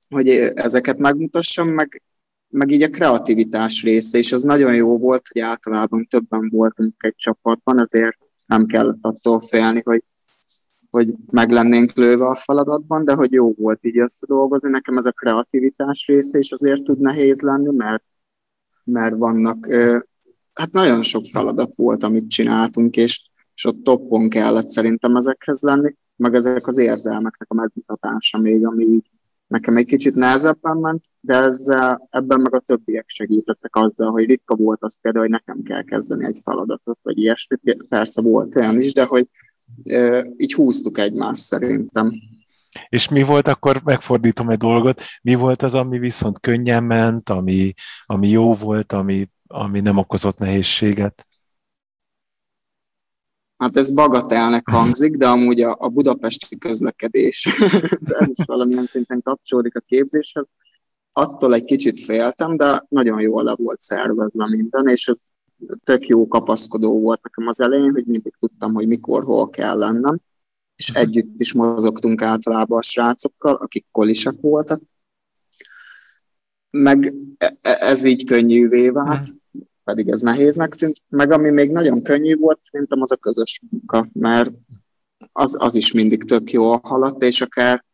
hogy 0.09 0.29
ezeket 0.55 0.99
megmutassam, 0.99 1.69
meg, 1.69 2.03
meg 2.49 2.71
így 2.71 2.83
a 2.83 2.89
kreativitás 2.89 3.83
része, 3.83 4.19
és 4.19 4.33
az 4.33 4.43
nagyon 4.43 4.75
jó 4.75 4.99
volt, 4.99 5.23
hogy 5.33 5.43
általában 5.43 6.07
többen 6.07 6.49
voltunk 6.53 6.95
egy 6.99 7.15
csapatban, 7.17 7.81
ezért 7.81 8.17
nem 8.47 8.67
kellett 8.67 8.99
attól 9.01 9.41
félni, 9.41 9.81
hogy, 9.85 10.05
hogy 10.91 11.15
meg 11.31 11.51
lennénk 11.51 11.93
lőve 11.93 12.27
a 12.27 12.35
feladatban, 12.35 13.05
de 13.05 13.13
hogy 13.13 13.33
jó 13.33 13.53
volt 13.53 13.85
így 13.85 13.99
összedolgozni. 13.99 14.71
Nekem 14.71 14.99
ez 14.99 15.05
a 15.05 15.13
kreativitás 15.13 16.05
része 16.07 16.39
is 16.39 16.53
azért 16.53 16.83
tud 16.83 17.01
nehéz 17.01 17.41
lenni, 17.41 17.77
mert, 17.77 18.05
mert 18.85 19.17
vannak, 19.17 19.67
hát 20.53 20.73
nagyon 20.73 21.03
sok 21.03 21.25
feladat 21.25 21.77
volt, 21.77 22.03
amit 22.03 22.31
csináltunk, 22.31 22.97
és, 22.97 23.31
és 23.59 23.65
ott 23.65 23.83
toppon 23.83 24.29
kellett 24.29 24.69
szerintem 24.69 25.17
ezekhez 25.17 25.63
lenni, 25.63 25.95
meg 26.17 26.35
ezek 26.35 26.67
az 26.67 26.79
érzelmeknek 26.79 27.51
a 27.51 27.55
megmutatása 27.55 28.39
még, 28.39 28.67
ami 28.67 28.85
így 28.85 29.11
nekem 29.47 29.77
egy 29.77 29.87
kicsit 29.87 30.15
nehezebben 30.15 30.77
ment, 30.77 31.05
de 31.21 31.35
ezzel, 31.35 32.09
ebben 32.11 32.41
meg 32.41 32.55
a 32.55 32.61
többiek 32.61 33.05
segítettek 33.09 33.77
azzal, 33.77 34.11
hogy 34.11 34.25
ritka 34.25 34.57
volt 34.57 34.83
az 34.83 35.01
például, 35.01 35.25
hogy 35.25 35.33
nekem 35.33 35.63
kell 35.63 35.83
kezdeni 35.83 36.25
egy 36.25 36.39
feladatot, 36.43 36.99
vagy 37.03 37.19
ilyesmi. 37.19 37.57
Persze 37.89 38.21
volt 38.21 38.57
olyan 38.57 38.77
is, 38.77 38.93
de 38.93 39.05
hogy 39.05 39.29
e, 39.83 40.27
így 40.37 40.53
húztuk 40.53 40.99
egymást 40.99 41.43
szerintem. 41.43 42.13
És 42.89 43.09
mi 43.09 43.23
volt, 43.23 43.49
akkor 43.49 43.81
megfordítom 43.85 44.51
egy 44.51 44.59
dolgot, 44.59 45.03
mi 45.23 45.35
volt 45.35 45.63
az, 45.63 45.75
ami 45.75 45.99
viszont 45.99 46.41
könnyen 46.41 46.85
ment, 46.85 47.29
ami, 47.29 47.75
ami 48.07 48.29
jó 48.29 48.55
volt, 48.55 48.93
ami, 48.93 49.31
ami 49.47 49.81
nem 49.81 49.97
okozott 49.97 50.39
nehézséget? 50.39 51.28
Hát 53.59 53.77
ez 53.77 53.91
bagatelnek 53.91 54.69
hangzik, 54.69 55.17
de 55.17 55.29
amúgy 55.29 55.61
a, 55.61 55.77
a 55.79 55.89
budapesti 55.89 56.59
közlekedés, 56.59 57.49
de 58.09 58.15
ez 58.15 58.29
is 58.29 58.45
valamilyen 58.45 58.87
szinten 58.87 59.23
kapcsolódik 59.23 59.77
a 59.77 59.81
képzéshez. 59.81 60.51
Attól 61.13 61.55
egy 61.55 61.65
kicsit 61.65 62.01
féltem, 62.01 62.57
de 62.57 62.87
nagyon 62.89 63.21
jól 63.21 63.43
le 63.43 63.55
volt 63.57 63.81
szervezve 63.81 64.49
minden, 64.49 64.89
és 64.89 65.07
ez 65.09 65.19
tök 65.83 66.07
jó 66.07 66.27
kapaszkodó 66.27 67.01
volt 67.01 67.23
nekem 67.23 67.47
az 67.47 67.61
elején, 67.61 67.91
hogy 67.91 68.07
mindig 68.07 68.35
tudtam, 68.39 68.75
hogy 68.75 68.87
mikor, 68.87 69.25
hol 69.25 69.51
kell 69.51 69.79
lennem, 69.79 70.21
és 70.77 70.91
mhm. 70.91 71.01
együtt 71.01 71.41
is 71.41 71.53
mozogtunk 71.53 72.23
általában 72.23 72.79
a 72.79 72.83
srácokkal, 72.83 73.55
akik 73.55 73.87
kolisek 73.91 74.35
voltak, 74.41 74.81
meg 76.71 77.15
e, 77.39 77.57
e, 77.61 77.77
ez 77.81 78.05
így 78.05 78.25
könnyűvé 78.25 78.89
vált, 78.89 79.27
mhm 79.27 79.37
pedig 79.89 80.09
ez 80.09 80.21
nehéznek 80.21 80.75
tűnt. 80.75 81.03
Meg 81.09 81.33
ami 81.33 81.51
még 81.51 81.71
nagyon 81.71 82.03
könnyű 82.03 82.37
volt, 82.37 82.61
szerintem 82.61 83.03
az 83.03 83.13
a 83.13 83.17
közös 83.17 83.61
munka, 83.71 84.07
mert 84.13 84.51
az, 85.33 85.57
az 85.59 85.75
is 85.75 85.93
mindig 85.93 86.25
tök 86.25 86.53
jó 86.53 86.77
haladt, 86.83 87.23
és 87.23 87.41
akár 87.41 87.85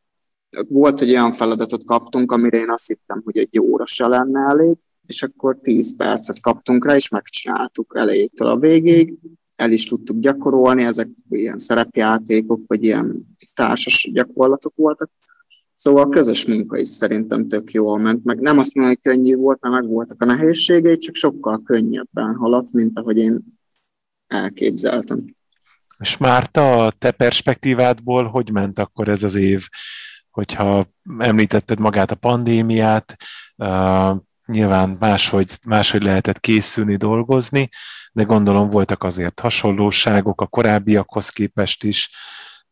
volt, 0.68 0.98
hogy 0.98 1.10
olyan 1.10 1.32
feladatot 1.32 1.84
kaptunk, 1.84 2.32
amire 2.32 2.58
én 2.58 2.70
azt 2.70 2.86
hittem, 2.86 3.20
hogy 3.24 3.36
egy 3.36 3.60
óra 3.60 3.86
se 3.86 4.06
lenne 4.06 4.40
elég, 4.40 4.76
és 5.06 5.22
akkor 5.22 5.58
10 5.60 5.96
percet 5.96 6.40
kaptunk 6.40 6.84
rá, 6.86 6.94
és 6.94 7.08
megcsináltuk 7.08 7.94
elejétől 7.96 8.48
a 8.48 8.58
végéig, 8.58 9.14
el 9.56 9.70
is 9.72 9.84
tudtuk 9.84 10.18
gyakorolni, 10.18 10.84
ezek 10.84 11.08
ilyen 11.30 11.58
szerepjátékok, 11.58 12.60
vagy 12.66 12.84
ilyen 12.84 13.36
társas 13.54 14.10
gyakorlatok 14.12 14.72
voltak, 14.76 15.10
Szóval 15.74 16.04
a 16.04 16.08
közös 16.08 16.46
munka 16.46 16.78
is 16.78 16.88
szerintem 16.88 17.48
tök 17.48 17.72
jól 17.72 17.98
ment, 17.98 18.24
meg 18.24 18.40
nem 18.40 18.58
azt 18.58 18.74
mondom, 18.74 18.94
hogy 18.94 19.12
könnyű 19.12 19.36
volt, 19.36 19.60
mert 19.60 19.74
meg 19.74 19.86
voltak 19.86 20.22
a 20.22 20.24
nehézségei, 20.24 20.98
csak 20.98 21.14
sokkal 21.14 21.62
könnyebben 21.64 22.34
haladt, 22.34 22.72
mint 22.72 22.98
ahogy 22.98 23.16
én 23.16 23.40
elképzeltem. 24.26 25.34
És 25.98 26.16
Márta, 26.16 26.86
a 26.86 26.90
te 26.90 27.10
perspektívádból 27.10 28.24
hogy 28.24 28.50
ment 28.52 28.78
akkor 28.78 29.08
ez 29.08 29.22
az 29.22 29.34
év? 29.34 29.66
Hogyha 30.30 30.86
említetted 31.18 31.78
magát 31.78 32.10
a 32.10 32.14
pandémiát, 32.14 33.16
uh, 33.56 34.16
nyilván 34.46 34.96
máshogy, 35.00 35.58
máshogy 35.66 36.02
lehetett 36.02 36.40
készülni, 36.40 36.96
dolgozni, 36.96 37.68
de 38.12 38.22
gondolom 38.22 38.70
voltak 38.70 39.02
azért 39.02 39.40
hasonlóságok 39.40 40.40
a 40.40 40.46
korábbiakhoz 40.46 41.28
képest 41.28 41.84
is. 41.84 42.10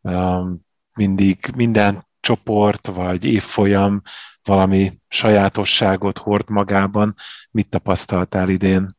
Uh, 0.01 0.49
mindig 0.95 1.51
minden 1.57 2.11
csoport 2.23 2.87
vagy 2.87 3.25
évfolyam 3.25 4.03
valami 4.43 4.93
sajátosságot 5.09 6.19
hord 6.19 6.51
magában. 6.51 7.15
Mit 7.51 7.69
tapasztaltál 7.69 8.49
idén? 8.49 8.97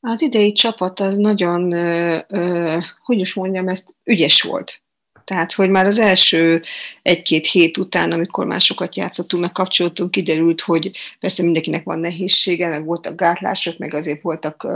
Az 0.00 0.22
idei 0.22 0.52
csapat 0.52 1.00
az 1.00 1.16
nagyon, 1.16 1.72
ö, 1.72 2.18
ö, 2.28 2.78
hogy 3.04 3.18
is 3.18 3.34
mondjam, 3.34 3.68
ezt 3.68 3.94
ügyes 4.04 4.42
volt. 4.42 4.82
Tehát, 5.24 5.52
hogy 5.52 5.70
már 5.70 5.86
az 5.86 5.98
első 5.98 6.62
egy-két 7.02 7.46
hét 7.46 7.76
után, 7.76 8.12
amikor 8.12 8.46
már 8.46 8.60
játszottunk, 8.92 9.42
meg 9.42 9.52
kapcsoltunk, 9.52 10.10
kiderült, 10.10 10.60
hogy 10.60 10.90
persze 11.20 11.42
mindenkinek 11.42 11.84
van 11.84 11.98
nehézsége, 11.98 12.68
meg 12.68 12.84
voltak 12.84 13.16
gátlások, 13.16 13.78
meg 13.78 13.94
azért 13.94 14.22
voltak 14.22 14.66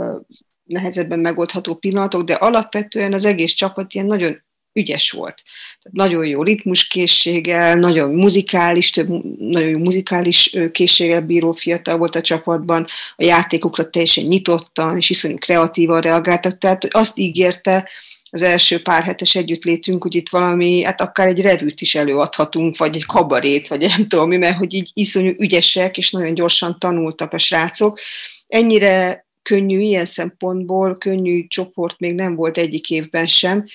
nehezebben 0.63 1.19
megoldható 1.19 1.75
pillanatok, 1.75 2.23
de 2.23 2.33
alapvetően 2.33 3.13
az 3.13 3.25
egész 3.25 3.53
csapat 3.53 3.93
ilyen 3.93 4.05
nagyon 4.05 4.41
ügyes 4.73 5.11
volt. 5.11 5.43
Tehát 5.81 6.09
nagyon 6.09 6.25
jó 6.25 6.43
ritmuskészséggel, 6.43 7.75
nagyon 7.75 8.13
muzikális, 8.13 8.89
több 8.89 9.09
nagyon 9.39 9.69
jó 9.69 9.77
muzikális 9.77 10.55
készséggel 10.71 11.21
bíró 11.21 11.51
fiatal 11.51 11.97
volt 11.97 12.15
a 12.15 12.21
csapatban, 12.21 12.87
a 13.15 13.23
játékokra 13.23 13.89
teljesen 13.89 14.25
nyitottan 14.25 14.97
és 14.97 15.09
iszonyú 15.09 15.37
kreatívan 15.37 16.01
reagáltak, 16.01 16.57
tehát 16.57 16.87
azt 16.89 17.17
ígérte, 17.17 17.89
az 18.31 18.41
első 18.41 18.81
pár 18.81 19.03
hetes 19.03 19.35
együttlétünk, 19.35 20.03
hogy 20.03 20.15
itt 20.15 20.29
valami, 20.29 20.83
hát 20.83 21.01
akár 21.01 21.27
egy 21.27 21.41
revűt 21.41 21.81
is 21.81 21.95
előadhatunk, 21.95 22.77
vagy 22.77 22.95
egy 22.95 23.05
kabarét, 23.05 23.67
vagy 23.67 23.79
nem 23.79 24.07
tudom 24.07 24.27
mi, 24.27 24.37
mert 24.37 24.57
hogy 24.57 24.73
így 24.73 24.89
iszonyú 24.93 25.33
ügyesek, 25.37 25.97
és 25.97 26.11
nagyon 26.11 26.33
gyorsan 26.33 26.79
tanultak 26.79 27.33
a 27.33 27.37
srácok. 27.37 27.99
Ennyire 28.47 29.25
könnyű 29.41 29.79
ilyen 29.79 30.05
szempontból, 30.05 30.97
könnyű 30.97 31.47
csoport 31.47 31.99
még 31.99 32.13
nem 32.13 32.35
volt 32.35 32.57
egyik 32.57 32.89
évben 32.89 33.27
sem, 33.27 33.65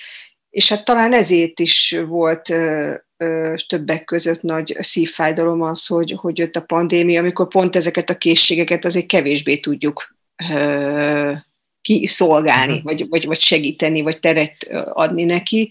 és 0.55 0.69
hát 0.69 0.85
talán 0.85 1.13
ezért 1.13 1.61
is 1.61 1.97
volt 2.07 2.51
ö, 2.51 2.95
ö, 3.17 3.55
többek 3.67 4.05
között 4.05 4.43
nagy 4.43 4.77
szívfájdalom 4.81 5.63
az, 5.63 5.87
hogy, 5.87 6.15
hogy 6.17 6.39
jött 6.39 6.57
a 6.57 6.65
pandémia, 6.65 7.21
amikor 7.21 7.49
pont 7.49 7.77
ezeket 7.77 8.11
a 8.11 8.19
készségeket 8.19 8.85
azért 8.85 9.07
kevésbé 9.07 9.57
tudjuk 9.57 10.17
ö, 10.51 11.33
kiszolgálni, 11.81 12.73
uh-huh. 12.73 12.85
vagy, 12.85 13.09
vagy, 13.09 13.27
vagy 13.27 13.41
segíteni, 13.41 14.03
vagy 14.03 14.21
teret 14.21 14.57
adni 14.93 15.25
neki. 15.25 15.71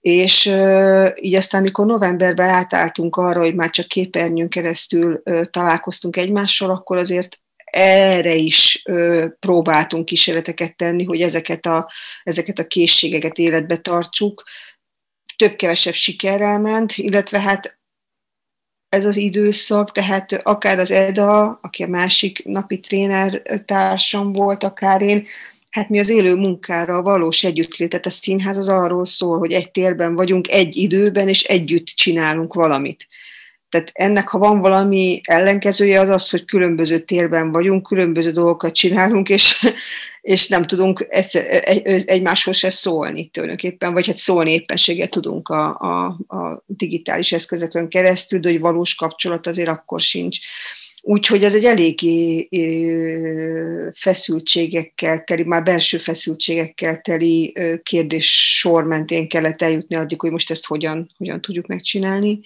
És 0.00 0.46
ö, 0.46 1.08
így 1.20 1.34
aztán, 1.34 1.60
amikor 1.60 1.86
novemberben 1.86 2.48
átálltunk 2.48 3.16
arra, 3.16 3.40
hogy 3.40 3.54
már 3.54 3.70
csak 3.70 3.86
képernyőn 3.86 4.48
keresztül 4.48 5.20
ö, 5.24 5.44
találkoztunk 5.50 6.16
egymással, 6.16 6.70
akkor 6.70 6.96
azért 6.96 7.40
erre 7.70 8.34
is 8.34 8.82
ö, 8.84 9.26
próbáltunk 9.38 10.04
kísérleteket 10.04 10.76
tenni, 10.76 11.04
hogy 11.04 11.20
ezeket 11.20 11.66
a, 11.66 11.90
ezeket 12.22 12.58
a 12.58 12.66
készségeket 12.66 13.38
életbe 13.38 13.76
tartsuk. 13.76 14.42
Több-kevesebb 15.36 15.94
sikerrel 15.94 16.58
ment, 16.60 16.92
illetve 16.92 17.40
hát 17.40 17.78
ez 18.88 19.04
az 19.04 19.16
időszak, 19.16 19.92
tehát 19.92 20.32
akár 20.32 20.78
az 20.78 20.90
EDA, 20.90 21.58
aki 21.62 21.82
a 21.82 21.88
másik 21.88 22.44
napi 22.44 22.80
tréner 22.80 23.42
társam 23.64 24.32
volt, 24.32 24.62
akár 24.64 25.02
én, 25.02 25.26
hát 25.70 25.88
mi 25.88 25.98
az 25.98 26.08
élő 26.08 26.34
munkára, 26.34 26.96
a 26.96 27.02
valós 27.02 27.44
együttlétet, 27.44 28.06
a 28.06 28.10
színház 28.10 28.56
az 28.56 28.68
arról 28.68 29.06
szól, 29.06 29.38
hogy 29.38 29.52
egy 29.52 29.70
térben 29.70 30.14
vagyunk, 30.14 30.50
egy 30.50 30.76
időben, 30.76 31.28
és 31.28 31.42
együtt 31.42 31.86
csinálunk 31.86 32.54
valamit. 32.54 33.08
Tehát 33.68 33.90
ennek, 33.92 34.28
ha 34.28 34.38
van 34.38 34.60
valami 34.60 35.20
ellenkezője, 35.24 36.00
az 36.00 36.08
az, 36.08 36.30
hogy 36.30 36.44
különböző 36.44 36.98
térben 36.98 37.52
vagyunk, 37.52 37.86
különböző 37.86 38.30
dolgokat 38.30 38.74
csinálunk, 38.74 39.28
és, 39.28 39.66
és 40.20 40.48
nem 40.48 40.66
tudunk 40.66 41.06
egyszer, 41.08 41.62
egymáshoz 42.06 42.56
se 42.56 42.70
szólni 42.70 43.26
tulajdonképpen, 43.26 43.92
vagy 43.92 44.06
hát 44.06 44.18
szólni 44.18 44.52
éppenséggel 44.52 45.08
tudunk 45.08 45.48
a, 45.48 45.78
a, 45.78 46.06
a 46.36 46.62
digitális 46.66 47.32
eszközökön 47.32 47.88
keresztül, 47.88 48.40
de 48.40 48.50
hogy 48.50 48.60
valós 48.60 48.94
kapcsolat 48.94 49.46
azért 49.46 49.68
akkor 49.68 50.00
sincs. 50.00 50.38
Úgyhogy 51.02 51.44
ez 51.44 51.54
egy 51.54 51.64
eléggé 51.64 52.48
feszültségekkel 53.94 55.24
teli, 55.24 55.44
már 55.44 55.62
belső 55.62 55.98
feszültségekkel 55.98 57.00
teli 57.00 57.52
kérdés 57.82 58.58
sor 58.58 58.84
mentén 58.84 59.28
kellett 59.28 59.62
eljutni 59.62 59.96
addig, 59.96 60.20
hogy 60.20 60.30
most 60.30 60.50
ezt 60.50 60.66
hogyan, 60.66 61.10
hogyan 61.16 61.40
tudjuk 61.40 61.66
megcsinálni 61.66 62.40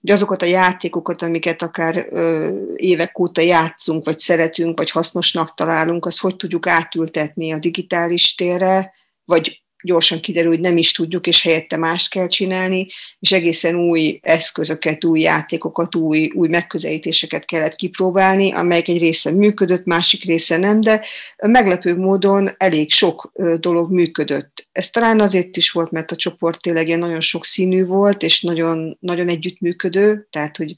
hogy 0.00 0.10
azokat 0.10 0.42
a 0.42 0.46
játékokat, 0.46 1.22
amiket 1.22 1.62
akár 1.62 2.06
ö, 2.10 2.50
évek 2.76 3.18
óta 3.18 3.40
játszunk, 3.40 4.04
vagy 4.04 4.18
szeretünk, 4.18 4.78
vagy 4.78 4.90
hasznosnak 4.90 5.54
találunk, 5.54 6.06
az 6.06 6.18
hogy 6.18 6.36
tudjuk 6.36 6.66
átültetni 6.66 7.52
a 7.52 7.58
digitális 7.58 8.34
térre, 8.34 8.92
vagy 9.24 9.59
gyorsan 9.82 10.20
kiderül, 10.20 10.50
hogy 10.50 10.60
nem 10.60 10.76
is 10.76 10.92
tudjuk, 10.92 11.26
és 11.26 11.42
helyette 11.42 11.76
mást 11.76 12.10
kell 12.10 12.26
csinálni, 12.26 12.86
és 13.20 13.32
egészen 13.32 13.74
új 13.74 14.18
eszközöket, 14.22 15.04
új 15.04 15.20
játékokat, 15.20 15.94
új, 15.94 16.30
új 16.34 16.48
megközelítéseket 16.48 17.44
kellett 17.44 17.76
kipróbálni, 17.76 18.52
amelyek 18.52 18.88
egy 18.88 18.98
része 18.98 19.30
működött, 19.30 19.84
másik 19.84 20.24
része 20.24 20.56
nem, 20.56 20.80
de 20.80 21.04
meglepő 21.36 21.96
módon 21.96 22.50
elég 22.56 22.90
sok 22.90 23.32
dolog 23.60 23.90
működött. 23.90 24.68
Ez 24.72 24.90
talán 24.90 25.20
azért 25.20 25.56
is 25.56 25.70
volt, 25.70 25.90
mert 25.90 26.10
a 26.10 26.16
csoport 26.16 26.62
tényleg 26.62 26.98
nagyon 26.98 27.20
sok 27.20 27.44
színű 27.44 27.84
volt, 27.84 28.22
és 28.22 28.42
nagyon, 28.42 28.96
nagyon 29.00 29.28
együttműködő, 29.28 30.26
tehát 30.30 30.56
hogy 30.56 30.74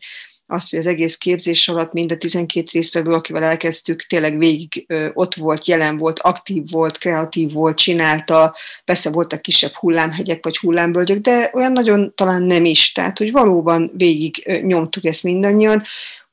az, 0.53 0.71
hogy 0.71 0.79
az 0.79 0.87
egész 0.87 1.17
képzés 1.17 1.69
alatt 1.69 1.93
mind 1.93 2.13
a 2.13 2.17
12 2.17 2.69
résztvevő, 2.73 3.13
akivel 3.13 3.43
elkezdtük, 3.43 4.03
tényleg 4.03 4.39
végig 4.39 4.87
ott 5.15 5.35
volt, 5.35 5.67
jelen 5.67 5.97
volt, 5.97 6.19
aktív 6.19 6.71
volt, 6.71 6.99
kreatív 6.99 7.53
volt, 7.53 7.77
csinálta, 7.77 8.57
persze 8.85 9.11
voltak 9.11 9.43
kisebb 9.43 9.73
hullámhegyek 9.73 10.45
vagy 10.45 10.59
hullámvölgyek, 10.59 11.21
de 11.21 11.51
olyan 11.55 11.73
nagyon 11.73 12.13
talán 12.15 12.43
nem 12.43 12.65
is, 12.65 12.93
tehát 12.93 13.19
hogy 13.19 13.33
valóban 13.33 13.91
végig 13.97 14.61
nyomtuk 14.63 15.05
ezt 15.05 15.23
mindannyian, 15.23 15.83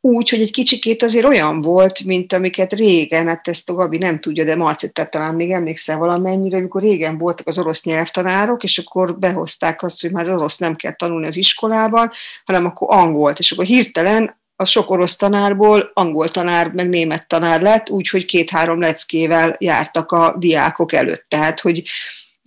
úgy, 0.01 0.29
hogy 0.29 0.41
egy 0.41 0.51
kicsikét 0.51 1.03
azért 1.03 1.25
olyan 1.25 1.61
volt, 1.61 2.03
mint 2.03 2.33
amiket 2.33 2.73
régen, 2.73 3.27
hát 3.27 3.47
ezt 3.47 3.69
a 3.69 3.73
Gabi 3.73 3.97
nem 3.97 4.19
tudja, 4.19 4.43
de 4.43 4.55
Marci, 4.55 4.91
talán 5.09 5.35
még 5.35 5.51
emlékszel 5.51 5.97
valamennyire, 5.97 6.57
amikor 6.57 6.81
régen 6.81 7.17
voltak 7.17 7.47
az 7.47 7.59
orosz 7.59 7.83
nyelvtanárok, 7.83 8.63
és 8.63 8.77
akkor 8.77 9.19
behozták 9.19 9.83
azt, 9.83 10.01
hogy 10.01 10.11
már 10.11 10.25
az 10.29 10.37
orosz 10.37 10.57
nem 10.57 10.75
kell 10.75 10.93
tanulni 10.93 11.27
az 11.27 11.37
iskolában, 11.37 12.11
hanem 12.45 12.65
akkor 12.65 12.87
angolt, 12.91 13.39
és 13.39 13.51
akkor 13.51 13.65
hirtelen 13.65 14.37
a 14.55 14.65
sok 14.65 14.89
orosz 14.89 15.15
tanárból 15.15 15.91
angol 15.93 16.27
tanár, 16.27 16.71
meg 16.71 16.89
német 16.89 17.27
tanár 17.27 17.61
lett, 17.61 17.89
úgyhogy 17.89 18.25
két-három 18.25 18.79
leckével 18.79 19.55
jártak 19.59 20.11
a 20.11 20.35
diákok 20.37 20.93
előtt. 20.93 21.25
Tehát, 21.27 21.59
hogy 21.59 21.83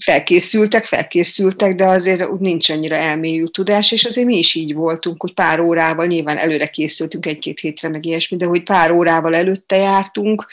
felkészültek, 0.03 0.85
felkészültek, 0.85 1.75
de 1.75 1.87
azért 1.87 2.27
úgy 2.27 2.41
nincs 2.41 2.71
annyira 2.71 2.97
elmélyű 2.97 3.45
tudás, 3.45 3.93
és 3.93 4.05
azért 4.05 4.27
mi 4.27 4.39
is 4.39 4.55
így 4.55 4.75
voltunk, 4.75 5.23
hogy 5.23 5.35
pár 5.35 5.61
órával, 5.61 6.07
nyilván 6.07 6.37
előre 6.37 6.67
készültünk 6.67 7.27
egy-két 7.27 7.61
hétre, 7.61 7.89
meg 7.89 8.05
ilyesmi, 8.05 8.37
de 8.37 8.45
hogy 8.45 8.63
pár 8.63 8.91
órával 8.91 9.35
előtte 9.35 9.77
jártunk, 9.77 10.47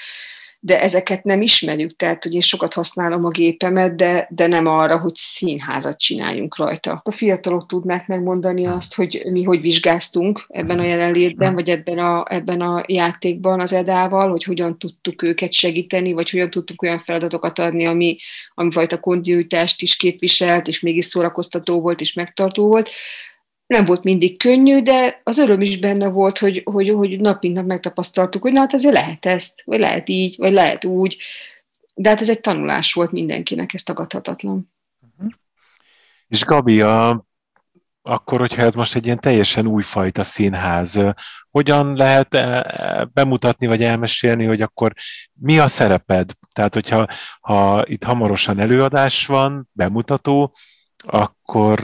de 0.62 0.82
ezeket 0.82 1.24
nem 1.24 1.42
ismerjük, 1.42 1.96
tehát 1.96 2.24
hogy 2.24 2.34
én 2.34 2.42
sokat 2.42 2.74
használom 2.74 3.26
a 3.26 3.30
gépemet, 3.30 3.96
de, 3.96 4.28
de 4.30 4.48
nem 4.48 4.66
arra, 4.66 5.00
hogy 5.00 5.16
színházat 5.16 6.00
csináljunk 6.00 6.58
rajta. 6.58 7.02
A 7.04 7.12
fiatalok 7.12 7.68
tudnák 7.68 8.08
megmondani 8.08 8.66
azt, 8.66 8.96
hogy 8.96 9.22
mi 9.32 9.44
hogy 9.44 9.62
vizsgáztunk 9.62 10.46
ebben 10.48 10.80
a 10.80 10.84
jelenlétben, 10.84 11.54
vagy 11.54 11.70
ebben 11.70 11.98
a, 11.98 12.26
ebben 12.28 12.62
a 12.62 12.84
játékban 12.88 13.60
az 13.60 13.74
Edával, 13.74 14.30
hogy 14.30 14.44
hogyan 14.44 14.78
tudtuk 14.78 15.28
őket 15.28 15.54
segíteni, 15.54 16.14
vagy 16.14 16.30
hogyan 16.30 16.50
tudtuk 16.50 16.82
olyan 16.82 17.00
feladatokat 17.00 17.60
adni, 17.60 17.86
ami, 17.86 18.18
ami 18.54 18.72
fajta 18.72 19.00
kontinuitást 19.00 19.82
is 19.82 19.96
képviselt, 19.96 20.68
és 20.68 20.80
mégis 20.80 21.06
szórakoztató 21.06 21.82
volt, 21.82 22.02
és 22.02 22.14
megtartó 22.14 22.68
volt 22.68 22.90
nem 23.70 23.86
volt 23.86 24.04
mindig 24.04 24.38
könnyű, 24.38 24.82
de 24.82 25.22
az 25.24 25.38
öröm 25.38 25.62
is 25.62 25.80
benne 25.80 26.08
volt, 26.08 26.38
hogy, 26.38 26.62
hogy, 26.66 26.90
hogy 26.90 27.20
nap 27.22 27.42
mint 27.42 27.56
nap 27.56 27.66
megtapasztaltuk, 27.66 28.42
hogy 28.42 28.52
na 28.52 28.60
hát 28.60 28.74
azért 28.74 28.94
lehet 28.94 29.26
ezt, 29.26 29.62
vagy 29.66 29.80
lehet 29.80 30.10
így, 30.10 30.36
vagy 30.38 30.52
lehet 30.52 30.86
úgy. 30.86 31.18
De 31.94 32.10
hát 32.10 32.22
ez 32.22 32.30
egy 32.30 32.42
tanulás 32.42 32.94
volt 32.94 33.12
mindenkinek, 33.12 33.74
ez 33.74 33.84
tagadhatatlan. 33.84 34.72
Uh-huh. 35.02 35.32
És 36.28 36.44
Gabi, 36.46 36.82
a, 36.82 37.26
akkor, 38.02 38.40
hogyha 38.40 38.62
ez 38.62 38.74
most 38.74 38.96
egy 38.96 39.06
ilyen 39.06 39.20
teljesen 39.20 39.68
újfajta 39.68 40.24
színház, 40.24 41.00
hogyan 41.50 41.96
lehet 41.96 42.34
e, 42.34 43.10
bemutatni, 43.14 43.68
vagy 43.68 43.84
elmesélni, 43.84 44.46
hogy 44.46 44.62
akkor 44.62 44.94
mi 45.34 45.60
a 45.60 45.68
szereped? 45.68 46.32
Tehát, 46.54 46.74
hogyha 46.74 47.08
ha 47.40 47.84
itt 47.86 48.04
hamarosan 48.04 48.60
előadás 48.60 49.26
van, 49.26 49.70
bemutató, 49.72 50.56
akkor 50.98 51.80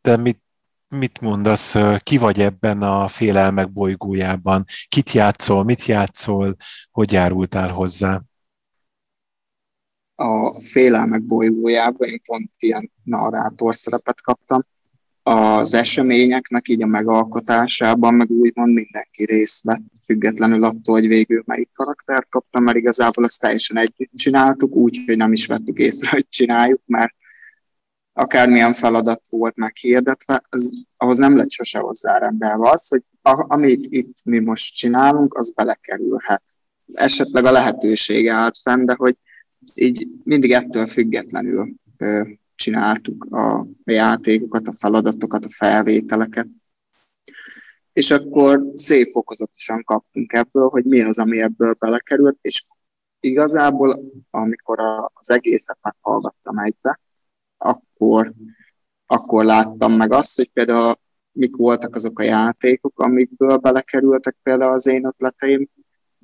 te 0.00 0.16
mit, 0.16 0.46
mit 0.88 1.20
mondasz, 1.20 1.74
ki 2.02 2.16
vagy 2.16 2.40
ebben 2.40 2.82
a 2.82 3.08
félelmek 3.08 3.72
bolygójában? 3.72 4.64
Kit 4.88 5.12
játszol, 5.12 5.64
mit 5.64 5.84
játszol, 5.84 6.56
hogy 6.90 7.12
járultál 7.12 7.68
hozzá? 7.68 8.22
A 10.14 10.60
félelmek 10.60 11.22
bolygójában 11.22 12.08
én 12.08 12.20
pont 12.24 12.50
ilyen 12.58 12.92
narrátor 13.02 13.74
szerepet 13.74 14.22
kaptam. 14.22 14.60
Az 15.22 15.74
eseményeknek 15.74 16.68
így 16.68 16.82
a 16.82 16.86
megalkotásában 16.86 18.14
meg 18.14 18.30
úgymond 18.30 18.72
mindenki 18.72 19.24
részt 19.24 19.62
vett, 19.64 19.82
függetlenül 20.04 20.64
attól, 20.64 20.94
hogy 20.94 21.08
végül 21.08 21.42
melyik 21.46 21.70
karaktert 21.72 22.28
kaptam, 22.28 22.64
mert 22.64 22.76
igazából 22.76 23.24
azt 23.24 23.40
teljesen 23.40 23.76
együtt 23.76 24.10
csináltuk, 24.14 24.74
úgy, 24.74 25.02
hogy 25.06 25.16
nem 25.16 25.32
is 25.32 25.46
vettük 25.46 25.78
észre, 25.78 26.10
hogy 26.10 26.26
csináljuk, 26.28 26.80
mert 26.86 27.14
akármilyen 28.18 28.72
feladat 28.72 29.20
volt 29.30 29.56
meghirdetve, 29.56 30.42
az, 30.48 30.84
ahhoz 30.96 31.18
nem 31.18 31.36
lett 31.36 31.50
sose 31.50 31.78
hozzárendelve 31.78 32.70
az, 32.70 32.88
hogy 32.88 33.02
a, 33.22 33.44
amit 33.48 33.86
itt 33.88 34.16
mi 34.24 34.38
most 34.38 34.74
csinálunk, 34.74 35.34
az 35.34 35.52
belekerülhet. 35.52 36.42
Esetleg 36.92 37.44
a 37.44 37.50
lehetősége 37.50 38.32
állt 38.32 38.58
fenn, 38.58 38.84
de 38.84 38.94
hogy 38.96 39.16
így 39.74 40.08
mindig 40.24 40.52
ettől 40.52 40.86
függetlenül 40.86 41.74
ö, 41.98 42.22
csináltuk 42.54 43.24
a, 43.24 43.66
játékokat, 43.84 44.66
a 44.66 44.72
feladatokat, 44.72 45.44
a 45.44 45.50
felvételeket. 45.50 46.48
És 47.92 48.10
akkor 48.10 48.62
szép 48.74 49.08
fokozatosan 49.08 49.84
kaptunk 49.84 50.32
ebből, 50.32 50.68
hogy 50.68 50.84
mi 50.84 51.02
az, 51.02 51.18
ami 51.18 51.40
ebből 51.40 51.74
belekerült, 51.78 52.38
és 52.40 52.64
igazából, 53.20 54.12
amikor 54.30 54.80
a, 54.80 55.10
az 55.14 55.30
egészet 55.30 55.78
meghallgattam 55.82 56.58
egybe, 56.58 57.00
akkor, 57.58 58.34
akkor 59.06 59.44
láttam 59.44 59.92
meg 59.92 60.12
azt, 60.12 60.36
hogy 60.36 60.50
például 60.52 60.94
mik 61.32 61.56
voltak 61.56 61.94
azok 61.94 62.18
a 62.18 62.22
játékok, 62.22 62.98
amikből 63.00 63.56
belekerültek 63.56 64.36
például 64.42 64.72
az 64.72 64.86
én 64.86 65.06
ötleteim, 65.06 65.68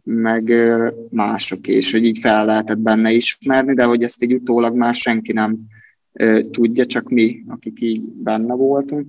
meg 0.04 0.52
mások 1.10 1.66
is, 1.66 1.92
hogy 1.92 2.04
így 2.04 2.18
fel 2.18 2.44
lehetett 2.44 2.78
benne 2.78 3.10
ismerni, 3.10 3.74
de 3.74 3.84
hogy 3.84 4.02
ezt 4.02 4.22
így 4.22 4.34
utólag 4.34 4.76
már 4.76 4.94
senki 4.94 5.32
nem 5.32 5.58
tudja, 6.50 6.86
csak 6.86 7.08
mi, 7.08 7.44
akik 7.48 7.80
így 7.80 8.22
benne 8.22 8.54
voltunk. 8.54 9.06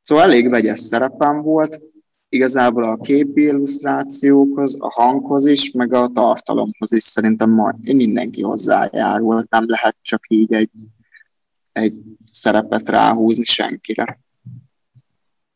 Szóval 0.00 0.24
elég 0.24 0.48
vegyes 0.48 0.80
szerepem 0.80 1.42
volt, 1.42 1.82
igazából 2.28 2.84
a 2.84 2.96
képi 2.96 3.42
illusztrációkhoz, 3.42 4.76
a 4.78 4.90
hanghoz 4.90 5.46
is, 5.46 5.70
meg 5.70 5.92
a 5.92 6.08
tartalomhoz 6.08 6.92
is 6.92 7.02
szerintem 7.02 7.50
majd 7.50 7.94
mindenki 7.94 8.42
hozzájárult, 8.42 9.50
nem 9.50 9.64
lehet 9.66 9.96
csak 10.02 10.20
így 10.28 10.52
egy 10.52 10.70
egy 11.76 11.94
szerepet 12.24 12.88
ráhúzni 12.88 13.44
senkire. 13.44 14.20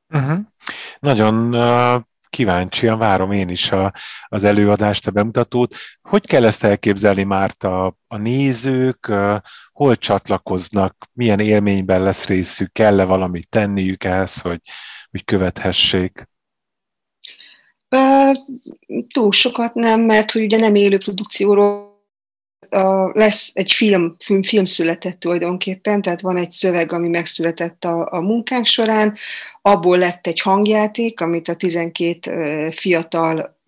Uh-huh. 0.09 0.39
Nagyon 0.99 1.55
uh, 1.55 2.03
kíváncsian 2.31 2.99
várom 2.99 3.33
én 3.33 3.49
is 3.49 3.71
a, 3.71 3.93
az 4.27 4.45
előadást, 4.45 5.07
a 5.07 5.11
bemutatót. 5.11 5.75
Hogy 6.03 6.27
kell 6.27 6.45
ezt 6.45 6.65
elképzelni, 6.65 7.23
Márta? 7.23 7.97
A 8.09 8.17
nézők 8.17 9.07
uh, 9.09 9.37
hol 9.73 9.97
csatlakoznak, 9.97 11.09
milyen 11.13 11.41
élményben 11.41 12.03
lesz 12.03 12.25
részük, 12.25 12.73
kell-e 12.73 13.05
valamit 13.05 13.49
tenniük 13.49 14.05
ehhez, 14.05 14.41
hogy, 14.41 14.61
hogy 15.11 15.25
követhessék? 15.25 16.29
Uh, 17.97 18.37
túl 19.13 19.33
sokat 19.33 19.75
nem, 19.75 20.01
mert 20.01 20.31
hogy 20.31 20.43
ugye 20.43 20.59
nem 20.59 20.75
élő 20.75 20.99
produkcióról 20.99 21.90
a, 22.69 23.19
lesz 23.19 23.51
egy 23.55 23.73
film, 23.73 24.17
film, 24.19 24.43
film 24.43 24.65
született 24.65 25.21
tulajdonképpen, 25.21 26.03
tehát 26.03 26.21
van 26.21 26.37
egy 26.37 26.51
szöveg, 26.51 26.93
ami 26.93 27.09
megszületett 27.09 27.85
a, 27.85 28.09
a 28.13 28.21
munkánk 28.21 28.67
során, 28.67 29.15
abból 29.63 29.99
lett 29.99 30.27
egy 30.27 30.41
hangjáték, 30.41 31.21
amit 31.21 31.49
a 31.49 31.55
12 31.55 32.71
fiatal 32.71 33.60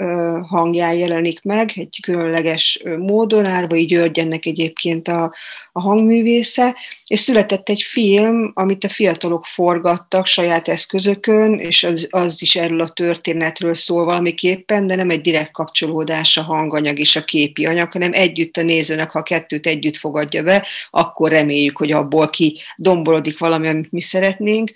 hangján 0.48 0.94
jelenik 0.94 1.42
meg, 1.42 1.72
egy 1.74 1.98
különleges 2.02 2.82
módon, 2.98 3.44
Árvai 3.44 3.84
György 3.84 4.18
ennek 4.18 4.46
egyébként 4.46 5.08
a, 5.08 5.34
a 5.72 5.80
hangművésze, 5.80 6.76
és 7.06 7.20
született 7.20 7.68
egy 7.68 7.82
film, 7.82 8.50
amit 8.54 8.84
a 8.84 8.88
fiatalok 8.88 9.46
forgattak 9.46 10.26
saját 10.26 10.68
eszközökön, 10.68 11.58
és 11.58 11.84
az, 11.84 12.06
az 12.10 12.42
is 12.42 12.56
erről 12.56 12.80
a 12.80 12.88
történetről 12.88 13.74
szól 13.74 14.04
valamiképpen, 14.04 14.86
de 14.86 14.94
nem 14.94 15.10
egy 15.10 15.20
direkt 15.20 15.52
kapcsolódás 15.52 16.36
a 16.36 16.42
hanganyag 16.42 16.98
és 16.98 17.16
a 17.16 17.24
képi 17.24 17.66
anyag, 17.66 17.92
hanem 17.92 18.12
együtt 18.12 18.56
a 18.56 18.62
nézőnek, 18.62 19.10
ha 19.10 19.18
a 19.18 19.22
kettőt 19.22 19.66
együtt 19.66 19.96
fogadja 19.96 20.42
be, 20.42 20.66
akkor 20.90 21.30
reméljük, 21.30 21.76
hogy 21.76 21.92
abból 21.92 22.30
ki 22.30 22.60
domborodik 22.76 23.38
valami, 23.38 23.68
amit 23.68 23.92
mi 23.92 24.00
szeretnénk 24.00 24.72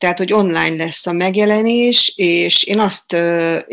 tehát 0.00 0.18
hogy 0.18 0.32
online 0.32 0.84
lesz 0.84 1.06
a 1.06 1.12
megjelenés, 1.12 2.12
és 2.16 2.64
én 2.64 2.80
azt, 2.80 3.12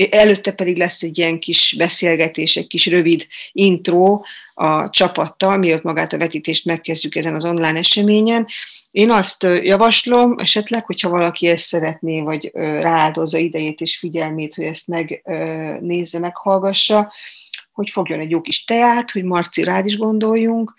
előtte 0.09 0.51
pedig 0.51 0.77
lesz 0.77 1.03
egy 1.03 1.17
ilyen 1.17 1.39
kis 1.39 1.75
beszélgetés, 1.77 2.55
egy 2.55 2.67
kis 2.67 2.85
rövid 2.85 3.27
intro 3.51 4.21
a 4.53 4.89
csapattal, 4.89 5.57
mielőtt 5.57 5.83
magát 5.83 6.13
a 6.13 6.17
vetítést 6.17 6.65
megkezdjük 6.65 7.15
ezen 7.15 7.35
az 7.35 7.45
online 7.45 7.77
eseményen. 7.77 8.47
Én 8.91 9.11
azt 9.11 9.43
javaslom, 9.43 10.35
esetleg, 10.37 10.85
hogyha 10.85 11.09
valaki 11.09 11.47
ezt 11.47 11.65
szeretné, 11.65 12.21
vagy 12.21 12.51
rááldozza 12.53 13.37
idejét 13.37 13.81
és 13.81 13.97
figyelmét, 13.97 14.55
hogy 14.55 14.65
ezt 14.65 14.87
megnézze, 14.87 16.19
meghallgassa, 16.19 17.13
hogy 17.71 17.89
fogjon 17.89 18.19
egy 18.19 18.29
jó 18.29 18.41
kis 18.41 18.63
teát, 18.63 19.11
hogy 19.11 19.23
Marci 19.23 19.63
rád 19.63 19.85
is 19.85 19.97
gondoljunk, 19.97 20.73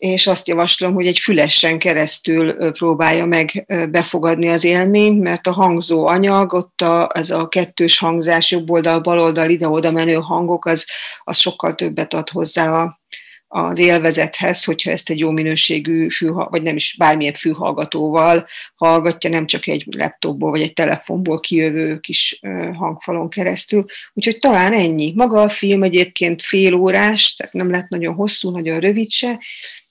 és 0.00 0.26
azt 0.26 0.48
javaslom, 0.48 0.94
hogy 0.94 1.06
egy 1.06 1.18
fülessen 1.18 1.78
keresztül 1.78 2.72
próbálja 2.72 3.26
meg 3.26 3.66
befogadni 3.90 4.48
az 4.48 4.64
élményt, 4.64 5.22
mert 5.22 5.46
a 5.46 5.52
hangzó 5.52 6.06
anyag, 6.06 6.52
ott 6.52 6.80
a, 6.80 7.08
ez 7.14 7.30
a 7.30 7.48
kettős 7.48 7.98
hangzás, 7.98 8.50
jobb 8.50 8.70
oldal, 8.70 9.00
bal 9.00 9.20
oldal, 9.20 9.50
ide-oda 9.50 9.90
menő 9.90 10.14
hangok, 10.14 10.66
az, 10.66 10.86
az 11.24 11.38
sokkal 11.38 11.74
többet 11.74 12.14
ad 12.14 12.28
hozzá 12.28 12.82
a, 12.82 13.00
az 13.48 13.78
élvezethez, 13.78 14.64
hogyha 14.64 14.90
ezt 14.90 15.10
egy 15.10 15.18
jó 15.18 15.30
minőségű 15.30 16.08
fű, 16.08 16.28
vagy 16.28 16.62
nem 16.62 16.76
is 16.76 16.94
bármilyen 16.98 17.34
fűhallgatóval 17.34 18.46
hallgatja, 18.74 19.30
nem 19.30 19.46
csak 19.46 19.66
egy 19.66 19.84
laptopból 19.90 20.50
vagy 20.50 20.62
egy 20.62 20.72
telefonból 20.72 21.40
kijövő 21.40 21.98
kis 21.98 22.40
hangfalon 22.74 23.28
keresztül. 23.28 23.84
Úgyhogy 24.12 24.38
talán 24.38 24.72
ennyi. 24.72 25.12
Maga 25.16 25.40
a 25.40 25.48
film 25.48 25.82
egyébként 25.82 26.42
fél 26.42 26.74
órás, 26.74 27.34
tehát 27.34 27.52
nem 27.52 27.70
lett 27.70 27.88
nagyon 27.88 28.14
hosszú, 28.14 28.50
nagyon 28.50 28.80
rövid 28.80 29.10
se, 29.10 29.38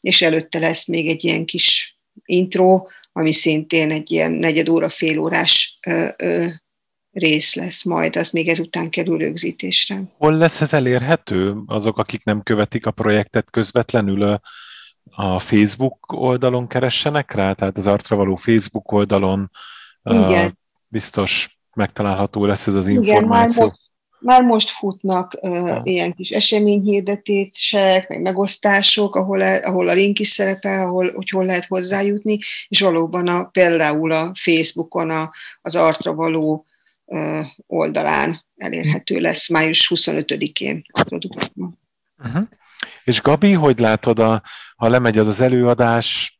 és 0.01 0.21
előtte 0.21 0.59
lesz 0.59 0.88
még 0.88 1.07
egy 1.07 1.23
ilyen 1.23 1.45
kis 1.45 1.97
intro, 2.25 2.85
ami 3.12 3.33
szintén 3.33 3.91
egy 3.91 4.12
ilyen 4.12 4.31
negyed 4.31 4.69
óra, 4.69 4.89
fél 4.89 5.19
órás 5.19 5.79
ö, 5.88 6.07
ö, 6.17 6.47
rész 7.12 7.55
lesz 7.55 7.83
majd, 7.83 8.15
az 8.15 8.29
még 8.29 8.47
ezután 8.47 8.89
kerül 8.89 9.17
rögzítésre. 9.17 10.01
Hol 10.17 10.33
lesz 10.33 10.62
ez 10.62 10.73
elérhető? 10.73 11.55
Azok, 11.65 11.97
akik 11.97 12.23
nem 12.23 12.43
követik 12.43 12.85
a 12.85 12.91
projektet 12.91 13.49
közvetlenül 13.49 14.39
a 15.12 15.39
Facebook 15.39 16.12
oldalon 16.12 16.67
keressenek 16.67 17.31
rá? 17.31 17.53
Tehát 17.53 17.77
az 17.77 17.88
artra 17.88 18.15
való 18.15 18.35
Facebook 18.35 18.91
oldalon 18.91 19.51
Igen. 20.03 20.57
biztos 20.88 21.59
megtalálható 21.73 22.45
lesz 22.45 22.67
ez 22.67 22.75
az 22.75 22.88
információ. 22.88 23.63
Igen, 23.63 23.77
már 24.19 24.43
most, 24.43 24.69
futnak 24.69 25.38
uh, 25.41 25.79
ilyen 25.84 26.13
kis 26.13 26.29
eseményhirdetések, 26.29 28.10
meg 28.10 28.21
megosztások, 28.21 29.15
ahol, 29.15 29.41
ahol 29.41 29.88
a 29.88 29.93
link 29.93 30.19
is 30.19 30.27
szerepel, 30.27 30.88
ahol, 30.88 31.12
hogy 31.13 31.29
hol 31.29 31.45
lehet 31.45 31.65
hozzájutni, 31.65 32.39
és 32.67 32.79
valóban 32.79 33.27
a, 33.27 33.43
például 33.43 34.12
a 34.12 34.32
Facebookon 34.36 35.10
a, 35.10 35.32
az 35.62 35.75
artra 35.75 36.13
való 36.13 36.65
oldalán 37.67 38.45
elérhető 38.58 39.19
lesz 39.19 39.49
május 39.49 39.91
25-én 39.95 40.82
a 40.91 41.03
produktum. 41.03 41.77
Uh-huh. 42.17 42.47
És 43.03 43.21
Gabi, 43.21 43.53
hogy 43.53 43.79
látod, 43.79 44.19
a, 44.19 44.41
ha 44.75 44.88
lemegy 44.88 45.17
az 45.17 45.27
az 45.27 45.41
előadás, 45.41 46.39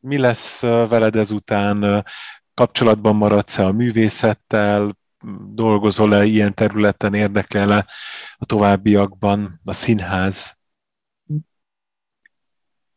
mi 0.00 0.18
lesz 0.18 0.60
veled 0.60 1.16
ezután? 1.16 2.06
Kapcsolatban 2.54 3.16
maradsz-e 3.16 3.64
a 3.66 3.72
művészettel? 3.72 4.96
Dolgozol-e 5.54 6.24
ilyen 6.24 6.54
területen? 6.54 7.14
Érdekel-e 7.14 7.86
a 8.36 8.44
továbbiakban 8.44 9.60
a 9.64 9.72
színház? 9.72 10.56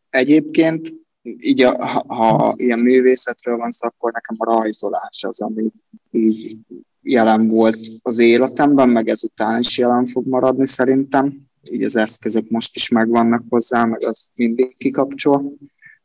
Egyébként 0.09 0.93
így 1.21 1.61
a, 1.61 1.85
ha, 1.85 2.15
ha 2.15 2.53
ilyen 2.57 2.79
művészetről 2.79 3.57
van 3.57 3.71
szó, 3.71 3.87
akkor 3.87 4.11
nekem 4.11 4.35
a 4.39 4.53
rajzolás 4.53 5.23
az, 5.23 5.41
ami 5.41 5.71
így 6.11 6.57
jelen 7.01 7.47
volt 7.47 7.79
az 8.01 8.19
életemben, 8.19 8.89
meg 8.89 9.07
ezután 9.07 9.59
is 9.59 9.77
jelen 9.77 10.05
fog 10.05 10.27
maradni 10.27 10.67
szerintem. 10.67 11.47
Így 11.71 11.83
az 11.83 11.95
eszközök 11.95 12.49
most 12.49 12.75
is 12.75 12.89
megvannak 12.89 13.43
hozzá, 13.49 13.85
meg 13.85 14.03
az 14.03 14.29
mindig 14.33 14.75
kikapcsol. 14.77 15.53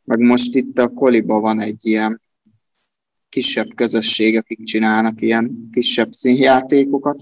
Meg 0.03 0.19
most 0.19 0.55
itt 0.55 0.77
a 0.77 0.87
Koliba 0.87 1.39
van 1.39 1.59
egy 1.59 1.85
ilyen 1.85 2.21
kisebb 3.31 3.75
közösség, 3.75 4.37
akik 4.37 4.63
csinálnak 4.63 5.21
ilyen 5.21 5.69
kisebb 5.71 6.11
színjátékokat, 6.11 7.17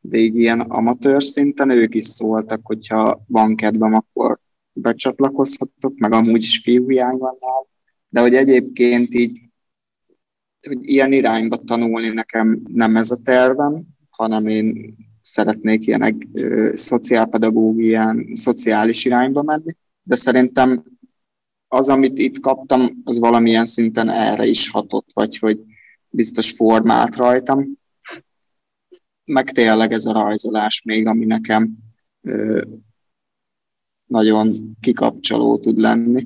de 0.00 0.18
így 0.18 0.36
ilyen 0.36 0.60
amatőr 0.60 1.22
szinten 1.22 1.70
ők 1.70 1.94
is 1.94 2.06
szóltak, 2.06 2.60
hogyha 2.62 3.24
van 3.26 3.56
kedvem, 3.56 3.94
akkor 3.94 4.36
becsatlakozhatok, 4.72 5.98
meg 5.98 6.12
amúgy 6.12 6.42
is 6.42 6.60
fiúhiány 6.62 7.16
van 7.16 7.34
de 8.08 8.20
hogy 8.20 8.34
egyébként 8.34 9.14
így 9.14 9.40
hogy 10.66 10.78
ilyen 10.80 11.12
irányba 11.12 11.56
tanulni 11.56 12.08
nekem 12.08 12.62
nem 12.72 12.96
ez 12.96 13.10
a 13.10 13.16
tervem, 13.24 13.82
hanem 14.10 14.46
én 14.46 14.96
szeretnék 15.20 15.86
ilyen 15.86 16.30
szociálpedagógián, 16.74 18.28
szociális 18.32 19.04
irányba 19.04 19.42
menni, 19.42 19.76
de 20.02 20.16
szerintem 20.16 20.84
az, 21.74 21.88
amit 21.88 22.18
itt 22.18 22.40
kaptam, 22.40 23.00
az 23.04 23.18
valamilyen 23.18 23.66
szinten 23.66 24.10
erre 24.10 24.46
is 24.46 24.70
hatott, 24.70 25.08
vagy 25.12 25.38
hogy 25.38 25.60
biztos 26.08 26.50
formált 26.50 27.16
rajtam. 27.16 27.78
Meg 29.24 29.50
tényleg 29.50 29.92
ez 29.92 30.06
a 30.06 30.12
rajzolás 30.12 30.82
még, 30.82 31.06
ami 31.06 31.24
nekem 31.24 31.76
ö, 32.20 32.62
nagyon 34.06 34.76
kikapcsoló 34.80 35.56
tud 35.56 35.78
lenni 35.80 36.22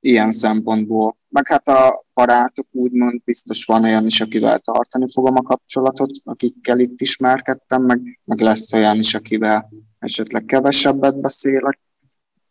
ilyen 0.00 0.30
szempontból. 0.30 1.16
Meg 1.28 1.46
hát 1.46 1.68
a 1.68 2.04
barátok 2.14 2.66
úgymond 2.70 3.22
biztos 3.24 3.64
van 3.64 3.84
olyan 3.84 4.06
is, 4.06 4.20
akivel 4.20 4.58
tartani 4.58 5.06
fogom 5.12 5.36
a 5.36 5.42
kapcsolatot, 5.42 6.10
akikkel 6.24 6.78
itt 6.78 7.00
ismerkedtem, 7.00 7.82
meg, 7.82 8.20
meg 8.24 8.40
lesz 8.40 8.72
olyan 8.72 8.98
is, 8.98 9.14
akivel 9.14 9.70
esetleg 9.98 10.44
kevesebbet 10.44 11.20
beszélek. 11.20 11.80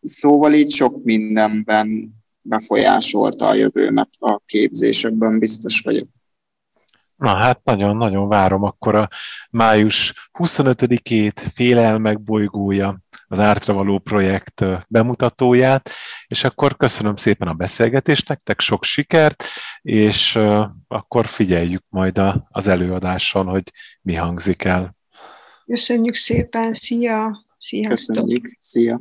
Szóval 0.02 0.54
így 0.54 0.72
sok 0.72 1.04
mindenben 1.04 2.16
befolyásolta 2.48 3.48
a 3.48 3.54
jövőmet 3.54 4.10
a 4.20 4.40
képzésekben, 4.46 5.40
biztos 5.40 5.82
vagyok. 5.82 6.08
Na 7.16 7.36
hát 7.36 7.64
nagyon-nagyon 7.64 8.28
várom 8.28 8.64
akkor 8.64 8.96
a 8.96 9.10
május 9.50 10.30
25-ét 10.40 11.52
félelmek 11.54 12.22
bolygója 12.22 13.00
az 13.28 13.40
Ártra 13.40 13.74
való 13.74 14.00
projekt 14.00 14.66
bemutatóját, 14.88 15.90
és 16.28 16.44
akkor 16.44 16.78
köszönöm 16.78 17.16
szépen 17.16 17.48
a 17.48 17.54
beszélgetést 17.54 18.30
nektek, 18.30 18.60
sok 18.60 18.84
sikert, 18.84 19.44
és 19.82 20.40
akkor 20.88 21.26
figyeljük 21.26 21.84
majd 21.90 22.18
a, 22.18 22.48
az 22.52 22.68
előadáson, 22.68 23.46
hogy 23.46 23.72
mi 24.02 24.14
hangzik 24.14 24.64
el. 24.64 24.96
Köszönjük 25.66 26.16
szépen, 26.16 26.74
szia! 26.74 27.46
Sziasztok! 27.58 28.16
Köszönjük, 28.16 28.56
szia! 28.60 29.00